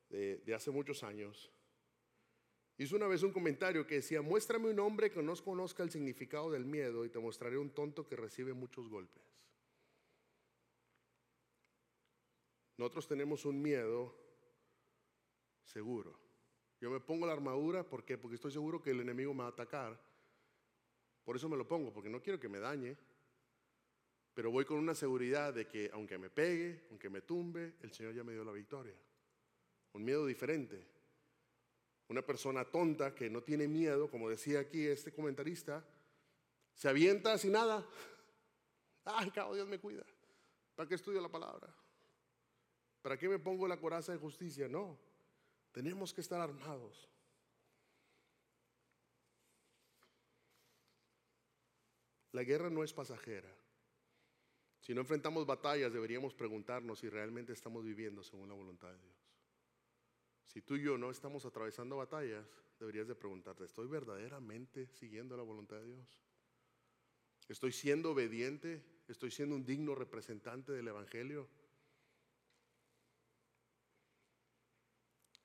de, 0.09 0.53
hace 0.55 0.71
muchos 0.71 1.03
años, 1.03 1.51
hizo 2.77 2.95
una 2.95 3.07
vez 3.07 3.23
un 3.23 3.31
comentario 3.31 3.85
que 3.85 3.95
decía, 3.95 4.21
muéstrame 4.21 4.69
un 4.69 4.79
hombre 4.79 5.11
que 5.11 5.21
no 5.21 5.35
conozca 5.37 5.83
el 5.83 5.91
significado 5.91 6.51
del 6.51 6.65
miedo 6.65 7.05
y 7.05 7.09
te 7.09 7.19
mostraré 7.19 7.57
un 7.57 7.71
tonto 7.71 8.07
que 8.07 8.15
recibe 8.15 8.53
muchos 8.53 8.87
golpes. 8.89 9.23
Nosotros 12.77 13.07
tenemos 13.07 13.43
un 13.45 13.61
miedo 13.61 14.15
seguro. 15.63 16.19
Yo 16.79 16.91
me 16.91 16.99
pongo 16.99 17.25
la 17.25 17.33
armadura, 17.33 17.83
¿por? 17.83 18.17
Porque 18.17 18.35
estoy 18.35 18.51
seguro 18.51 18.81
que 18.81 18.91
el 18.91 18.99
enemigo 18.99 19.33
me 19.33 19.39
va 19.39 19.47
a 19.47 19.51
atacar. 19.51 19.99
Por 21.23 21.35
eso 21.35 21.49
me 21.49 21.57
lo 21.57 21.67
pongo, 21.67 21.91
porque 21.91 22.09
no 22.09 22.21
quiero 22.21 22.39
que 22.39 22.47
me 22.47 22.59
dañe. 22.59 22.95
Pero 24.38 24.52
voy 24.52 24.65
con 24.65 24.78
una 24.78 24.93
seguridad 24.93 25.52
de 25.52 25.65
que 25.65 25.89
aunque 25.91 26.19
me 26.19 26.30
pegue, 26.30 26.86
aunque 26.91 27.10
me 27.10 27.21
tumbe, 27.21 27.73
el 27.82 27.91
Señor 27.91 28.13
ya 28.13 28.23
me 28.23 28.34
dio 28.34 28.43
la 28.43 28.52
victoria 28.52 28.93
un 29.97 30.06
miedo 30.06 30.28
diferente. 30.28 30.88
Una 32.10 32.21
persona 32.21 32.63
tonta 32.63 33.15
que 33.15 33.32
no 33.32 33.41
tiene 33.41 33.67
miedo, 33.67 34.12
como 34.12 34.30
decía 34.30 34.60
aquí 34.60 34.86
este 34.86 35.12
comentarista, 35.12 35.84
se 36.76 36.88
avienta 36.88 37.36
sin 37.39 37.54
nada. 37.54 37.84
Ay, 39.06 39.32
cabo, 39.32 39.56
Dios 39.56 39.67
me 39.67 39.80
cuida. 39.80 40.06
¿Para 40.76 40.88
qué 40.88 40.93
estudio 40.93 41.19
la 41.19 41.30
palabra? 41.30 41.67
¿Para 43.02 43.17
qué 43.17 43.28
me 43.28 43.39
pongo 43.39 43.67
la 43.67 43.80
coraza 43.80 44.12
de 44.12 44.19
justicia? 44.19 44.67
No, 44.67 45.00
tenemos 45.71 46.13
que 46.13 46.21
estar 46.21 46.39
armados. 46.39 47.10
La 52.34 52.43
guerra 52.43 52.69
no 52.69 52.84
es 52.84 52.93
pasajera. 52.93 53.52
Si 54.88 54.93
no 54.95 55.02
enfrentamos 55.02 55.45
batallas, 55.45 55.91
deberíamos 55.91 56.34
preguntarnos 56.34 57.00
si 57.00 57.10
realmente 57.10 57.52
estamos 57.52 57.84
viviendo 57.84 58.23
según 58.23 58.47
la 58.47 58.56
voluntad 58.56 58.88
de 58.88 58.97
Dios. 58.97 59.17
Si 60.45 60.62
tú 60.62 60.78
y 60.78 60.84
yo 60.84 60.97
no 60.97 61.12
estamos 61.12 61.43
atravesando 61.45 61.97
batallas, 61.97 62.47
deberías 62.80 63.06
de 63.06 63.13
preguntarte, 63.13 63.65
¿estoy 63.65 63.89
verdaderamente 63.89 64.88
siguiendo 64.93 65.36
la 65.36 65.43
voluntad 65.43 65.76
de 65.76 65.88
Dios? 65.88 66.23
¿Estoy 67.50 67.73
siendo 67.73 68.12
obediente? 68.12 68.82
¿Estoy 69.10 69.30
siendo 69.30 69.56
un 69.56 69.65
digno 69.65 69.93
representante 69.93 70.71
del 70.71 70.88
Evangelio? 70.88 71.50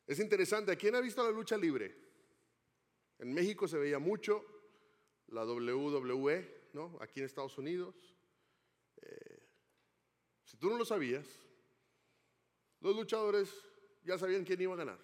Es 0.07 0.21
interesante, 0.21 0.77
¿quién 0.77 0.95
ha 0.95 1.01
visto 1.01 1.21
la 1.25 1.33
lucha 1.33 1.57
libre? 1.57 1.99
En 3.19 3.35
México 3.35 3.67
se 3.67 3.77
veía 3.77 3.99
mucho 3.99 4.45
la 5.27 5.45
WWE, 5.45 6.69
¿no? 6.75 6.97
Aquí 7.01 7.19
en 7.19 7.27
Estados 7.27 7.59
Unidos. 7.59 8.12
Si 10.53 10.59
tú 10.59 10.69
no 10.69 10.77
lo 10.77 10.85
sabías, 10.85 11.27
los 12.81 12.95
luchadores 12.95 13.51
ya 14.05 14.19
sabían 14.19 14.45
quién 14.45 14.61
iba 14.61 14.75
a 14.75 14.77
ganar. 14.77 14.99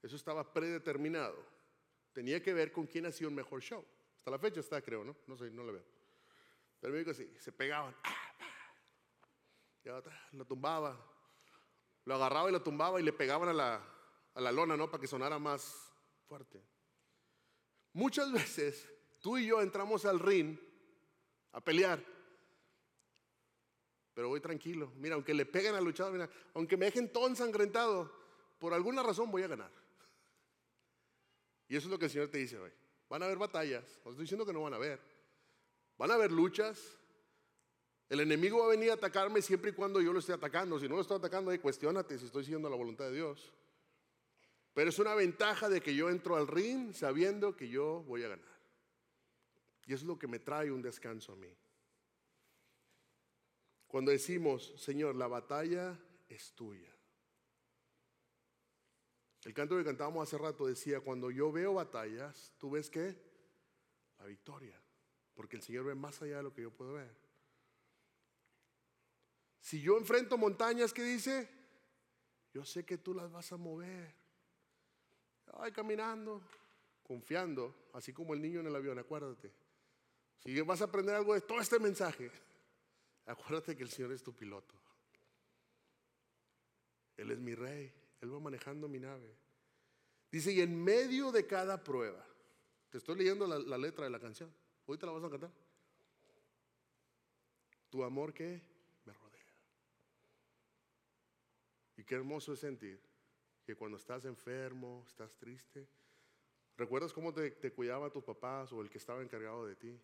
Eso 0.00 0.14
estaba 0.14 0.52
predeterminado. 0.52 1.36
Tenía 2.12 2.40
que 2.40 2.54
ver 2.54 2.70
con 2.70 2.86
quién 2.86 3.06
hacía 3.06 3.26
un 3.26 3.34
mejor 3.34 3.60
show. 3.60 3.84
Hasta 4.16 4.30
la 4.30 4.38
fecha 4.38 4.60
está, 4.60 4.80
creo, 4.80 5.04
¿no? 5.04 5.16
No 5.26 5.36
sé, 5.36 5.50
no 5.50 5.64
lo 5.64 5.72
veo. 5.72 5.84
Pero 6.78 6.92
me 6.92 7.00
dijo 7.00 7.10
así, 7.10 7.28
se 7.40 7.50
pegaban. 7.50 7.96
lo 10.30 10.44
tumbaba. 10.44 10.96
Lo 12.04 12.14
agarraba 12.14 12.48
y 12.48 12.52
lo 12.52 12.62
tumbaba 12.62 13.00
y 13.00 13.02
le 13.02 13.12
pegaban 13.12 13.48
a 13.48 13.52
la, 13.52 13.82
a 14.34 14.40
la 14.40 14.52
lona, 14.52 14.76
¿no? 14.76 14.88
Para 14.88 15.00
que 15.00 15.08
sonara 15.08 15.40
más 15.40 15.92
fuerte. 16.28 16.62
Muchas 17.92 18.30
veces 18.30 18.88
tú 19.20 19.36
y 19.36 19.46
yo 19.46 19.60
entramos 19.60 20.04
al 20.04 20.20
ring 20.20 20.56
a 21.50 21.60
pelear 21.60 22.15
pero 24.16 24.30
voy 24.30 24.40
tranquilo. 24.40 24.90
Mira, 24.96 25.14
aunque 25.14 25.34
le 25.34 25.44
peguen 25.44 25.74
al 25.74 25.84
luchador, 25.84 26.10
mira, 26.10 26.30
aunque 26.54 26.78
me 26.78 26.86
dejen 26.86 27.12
todo 27.12 27.26
ensangrentado, 27.26 28.10
por 28.58 28.72
alguna 28.72 29.02
razón 29.02 29.30
voy 29.30 29.42
a 29.42 29.46
ganar. 29.46 29.70
Y 31.68 31.76
eso 31.76 31.86
es 31.86 31.90
lo 31.90 31.98
que 31.98 32.06
el 32.06 32.10
Señor 32.10 32.28
te 32.28 32.38
dice 32.38 32.56
hoy. 32.56 32.70
Van 33.10 33.22
a 33.22 33.26
haber 33.26 33.36
batallas, 33.36 33.84
no 34.06 34.12
estoy 34.12 34.24
diciendo 34.24 34.46
que 34.46 34.54
no 34.54 34.62
van 34.62 34.72
a 34.72 34.76
haber. 34.76 34.98
Van 35.98 36.10
a 36.10 36.14
haber 36.14 36.32
luchas, 36.32 36.96
El 38.08 38.20
enemigo 38.20 38.60
va 38.60 38.66
a 38.66 38.68
venir 38.68 38.90
a 38.90 38.94
atacarme 38.94 39.42
siempre 39.42 39.72
y 39.72 39.74
cuando 39.74 40.00
yo 40.00 40.14
lo 40.14 40.20
esté 40.20 40.32
atacando. 40.32 40.80
Si 40.80 40.88
no 40.88 40.94
lo 40.94 41.02
estoy 41.02 41.18
atacando, 41.18 41.50
ahí 41.50 41.58
cuestionate 41.58 42.18
si 42.18 42.24
estoy 42.24 42.44
siguiendo 42.44 42.70
la 42.70 42.76
voluntad 42.76 43.04
de 43.04 43.16
Dios. 43.16 43.52
Pero 44.72 44.88
es 44.88 44.98
una 44.98 45.14
ventaja 45.14 45.68
de 45.68 45.82
que 45.82 45.94
yo 45.94 46.08
entro 46.08 46.36
al 46.36 46.46
ring 46.46 46.94
sabiendo 46.94 47.54
que 47.54 47.68
yo 47.68 48.02
voy 48.06 48.22
a 48.22 48.28
ganar. 48.28 48.56
Y 49.84 49.92
eso 49.92 50.04
es 50.04 50.08
lo 50.08 50.18
que 50.18 50.26
me 50.26 50.38
trae 50.38 50.70
un 50.70 50.80
descanso 50.80 51.32
a 51.32 51.36
mí. 51.36 51.54
Cuando 53.86 54.10
decimos, 54.10 54.74
Señor, 54.76 55.14
la 55.16 55.26
batalla 55.26 55.98
es 56.28 56.52
tuya. 56.52 56.92
El 59.44 59.54
canto 59.54 59.76
que 59.76 59.84
cantábamos 59.84 60.26
hace 60.26 60.38
rato 60.38 60.66
decía, 60.66 61.00
cuando 61.00 61.30
yo 61.30 61.52
veo 61.52 61.74
batallas, 61.74 62.52
¿tú 62.58 62.70
ves 62.70 62.90
qué? 62.90 63.16
La 64.18 64.26
victoria. 64.26 64.80
Porque 65.34 65.56
el 65.56 65.62
Señor 65.62 65.84
ve 65.84 65.94
más 65.94 66.20
allá 66.20 66.38
de 66.38 66.42
lo 66.42 66.52
que 66.52 66.62
yo 66.62 66.70
puedo 66.70 66.94
ver. 66.94 67.14
Si 69.60 69.80
yo 69.80 69.98
enfrento 69.98 70.36
montañas, 70.36 70.92
¿qué 70.92 71.04
dice? 71.04 71.48
Yo 72.52 72.64
sé 72.64 72.84
que 72.84 72.98
tú 72.98 73.14
las 73.14 73.30
vas 73.30 73.52
a 73.52 73.56
mover. 73.56 74.14
Ay, 75.58 75.70
caminando, 75.72 76.42
confiando, 77.02 77.88
así 77.92 78.12
como 78.12 78.34
el 78.34 78.42
niño 78.42 78.60
en 78.60 78.66
el 78.66 78.74
avión, 78.74 78.98
acuérdate. 78.98 79.52
Si 80.38 80.60
vas 80.62 80.80
a 80.80 80.84
aprender 80.84 81.14
algo 81.14 81.34
de 81.34 81.40
todo 81.40 81.60
este 81.60 81.78
mensaje, 81.78 82.30
acuérdate 83.26 83.76
que 83.76 83.82
el 83.82 83.90
Señor 83.90 84.12
es 84.12 84.22
tu 84.22 84.34
piloto. 84.34 84.74
Él 87.16 87.30
es 87.30 87.38
mi 87.38 87.54
rey, 87.54 87.92
Él 88.20 88.32
va 88.32 88.40
manejando 88.40 88.88
mi 88.88 88.98
nave. 88.98 89.36
Dice, 90.30 90.52
y 90.52 90.60
en 90.60 90.82
medio 90.82 91.32
de 91.32 91.46
cada 91.46 91.82
prueba, 91.82 92.24
te 92.90 92.98
estoy 92.98 93.16
leyendo 93.16 93.46
la, 93.46 93.78
letra 93.78 94.04
de 94.04 94.10
la 94.10 94.20
canción, 94.20 94.52
te 94.86 95.06
la 95.06 95.12
vas 95.12 95.24
a 95.24 95.30
cantar. 95.30 95.50
Tu 97.90 98.02
amor 98.04 98.34
que 98.34 98.60
me 99.04 99.12
rodea. 99.12 99.60
Y 101.96 102.04
qué 102.04 102.14
hermoso 102.14 102.52
es 102.52 102.60
sentir 102.60 103.00
que 103.64 103.74
cuando 103.74 103.96
estás 103.96 104.24
enfermo, 104.24 105.04
estás 105.06 105.34
triste, 105.36 105.88
¿recuerdas 106.76 107.12
cómo 107.12 107.32
te, 107.32 107.50
te 107.52 107.72
cuidaba 107.72 108.10
tus 108.10 108.22
papás 108.22 108.72
o 108.72 108.82
el 108.82 108.90
que 108.90 108.98
estaba 108.98 109.22
encargado 109.22 109.66
de 109.66 109.76
ti? 109.76 110.00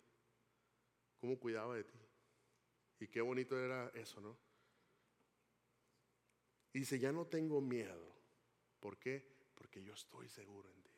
¿Cómo 1.19 1.39
cuidaba 1.39 1.75
de 1.75 1.83
ti? 1.83 2.02
Y 2.99 3.07
qué 3.07 3.21
bonito 3.21 3.57
era 3.59 3.89
eso, 3.95 4.21
¿no? 4.21 4.37
Y 6.73 6.79
dice, 6.79 6.97
ya 6.99 7.11
no 7.11 7.25
tengo 7.27 7.61
miedo. 7.61 8.13
¿Por 8.79 8.97
qué? 8.97 9.25
Porque 9.55 9.83
yo 9.83 9.93
estoy 9.93 10.27
seguro 10.27 10.69
en 10.69 10.81
ti. 10.81 10.91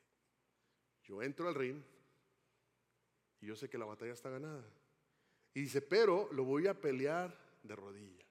Yo 1.04 1.22
entro 1.22 1.48
al 1.48 1.56
ring 1.56 1.84
y 3.41 3.48
yo 3.48 3.56
sé 3.56 3.70
que 3.70 3.78
la 3.78 3.86
batalla 3.86 4.14
está 4.14 4.30
ganada. 4.30 4.66
Y 5.54 5.62
dice, 5.62 5.82
pero 5.82 6.32
lo 6.32 6.43
voy 6.43 6.68
a 6.68 6.80
pelear 6.80 7.38
de 7.64 7.76
rodillas, 7.76 8.28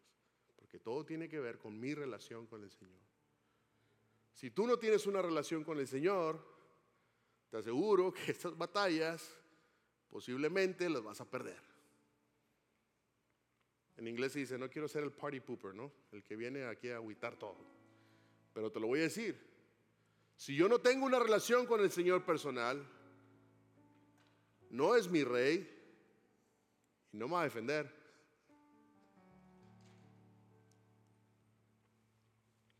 porque 0.57 0.79
todo 0.79 1.05
tiene 1.05 1.29
que 1.29 1.41
ver 1.41 1.59
con 1.59 1.79
mi 1.79 1.95
relación 1.95 2.47
con 2.47 2.63
el 2.63 2.71
Señor. 2.71 3.01
Si 4.33 4.51
tú 4.51 4.67
no 4.67 4.79
tienes 4.79 5.07
una 5.07 5.23
relación 5.23 5.65
con 5.65 5.79
el 5.79 5.87
Señor, 5.87 6.45
te 7.51 7.59
aseguro 7.59 8.13
que 8.13 8.33
estas 8.33 8.57
batallas 8.57 9.31
posiblemente 10.11 10.89
las 10.91 11.03
vas 11.03 11.21
a 11.21 11.31
perder. 11.31 11.74
En 13.97 14.09
inglés 14.09 14.33
se 14.33 14.41
dice, 14.41 14.59
no 14.59 14.69
quiero 14.69 14.89
ser 14.89 15.05
el 15.05 15.13
party 15.13 15.41
pooper, 15.41 15.75
¿no? 15.75 15.93
El 16.11 16.25
que 16.25 16.37
viene 16.37 16.65
aquí 16.65 16.91
a 16.91 16.97
agüitar 16.97 17.37
todo. 17.37 17.57
Pero 18.53 18.71
te 18.71 18.81
lo 18.81 18.89
voy 18.89 19.01
a 19.01 19.05
decir. 19.05 19.39
Si 20.37 20.57
yo 20.57 20.69
no 20.69 20.81
tengo 20.81 21.07
una 21.07 21.21
relación 21.21 21.65
con 21.67 21.81
el 21.81 21.91
Señor 21.91 22.25
personal, 22.25 22.85
no 24.71 24.97
es 24.97 25.09
mi 25.09 25.23
rey 25.23 25.71
y 27.13 27.17
no 27.17 27.29
me 27.29 27.35
va 27.35 27.43
a 27.43 27.45
defender. 27.45 27.89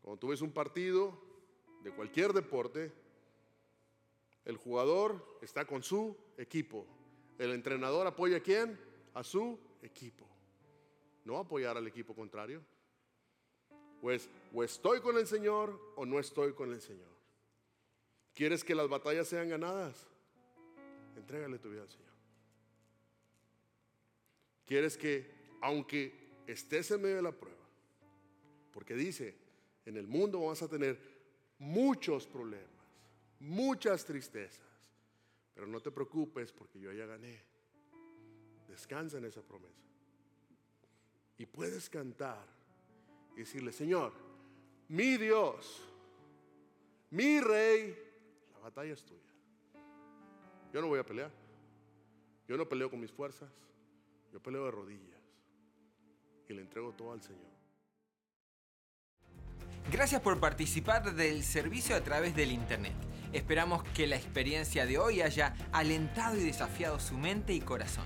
Cuando 0.01 0.19
tú 0.19 0.27
ves 0.27 0.41
un 0.41 0.51
partido 0.51 1.17
de 1.81 1.91
cualquier 1.91 2.33
deporte, 2.33 2.91
el 4.43 4.57
jugador 4.57 5.39
está 5.41 5.65
con 5.65 5.81
su 5.81 6.15
equipo. 6.37 6.85
El 7.39 7.51
entrenador 7.51 8.05
apoya 8.05 8.37
a 8.37 8.41
quién? 8.41 8.77
A 9.13 9.23
su 9.23 9.57
equipo 9.81 10.34
no 11.25 11.37
apoyar 11.37 11.75
al 11.75 11.87
equipo 11.87 12.15
contrario. 12.15 12.63
Pues 13.99 14.29
o 14.53 14.63
estoy 14.63 15.01
con 15.01 15.17
el 15.17 15.27
Señor 15.27 15.93
o 15.95 16.05
no 16.05 16.19
estoy 16.19 16.53
con 16.53 16.71
el 16.71 16.79
Señor. 16.79 17.13
¿Quieres 18.33 18.63
que 18.63 18.75
las 18.75 18.87
batallas 18.87 19.27
sean 19.27 19.49
ganadas? 19.49 20.07
Entrégale 21.17 21.59
tu 21.59 21.69
vida 21.69 21.81
al 21.81 21.89
Señor. 21.89 22.05
¿Quieres 24.65 24.97
que, 24.97 25.31
aunque 25.61 26.25
estés 26.47 26.91
en 26.91 27.01
medio 27.01 27.17
de 27.17 27.21
la 27.21 27.31
prueba, 27.31 27.65
porque 28.71 28.95
dice, 28.95 29.35
en 29.85 29.97
el 29.97 30.07
mundo 30.07 30.41
vas 30.41 30.61
a 30.61 30.67
tener 30.67 30.99
muchos 31.59 32.27
problemas, 32.27 32.69
muchas 33.39 34.05
tristezas, 34.05 34.65
pero 35.53 35.67
no 35.67 35.79
te 35.79 35.91
preocupes 35.91 36.51
porque 36.51 36.79
yo 36.79 36.91
ya 36.91 37.05
gané. 37.05 37.41
Descansa 38.67 39.17
en 39.17 39.25
esa 39.25 39.41
promesa. 39.41 39.85
Y 41.37 41.45
puedes 41.45 41.89
cantar 41.89 42.45
y 43.35 43.39
decirle, 43.39 43.71
Señor, 43.71 44.13
mi 44.87 45.17
Dios, 45.17 45.83
mi 47.11 47.39
rey, 47.41 47.97
la 48.53 48.59
batalla 48.59 48.93
es 48.93 49.03
tuya. 49.03 49.21
Yo 50.73 50.81
no 50.81 50.87
voy 50.87 50.99
a 50.99 51.05
pelear. 51.05 51.31
Yo 52.47 52.57
no 52.57 52.67
peleo 52.67 52.89
con 52.89 52.99
mis 52.99 53.11
fuerzas. 53.11 53.49
Yo 54.31 54.41
peleo 54.41 54.65
de 54.65 54.71
rodillas. 54.71 55.21
Y 56.47 56.53
le 56.53 56.61
entrego 56.61 56.91
todo 56.91 57.13
al 57.13 57.21
Señor. 57.21 57.55
Gracias 59.91 60.21
por 60.21 60.39
participar 60.39 61.13
del 61.15 61.43
servicio 61.43 61.95
a 61.95 62.01
través 62.01 62.35
del 62.35 62.51
Internet. 62.51 62.93
Esperamos 63.33 63.83
que 63.95 64.07
la 64.07 64.15
experiencia 64.15 64.85
de 64.85 64.97
hoy 64.97 65.21
haya 65.21 65.55
alentado 65.71 66.37
y 66.37 66.43
desafiado 66.43 66.99
su 66.99 67.17
mente 67.17 67.53
y 67.53 67.61
corazón. 67.61 68.05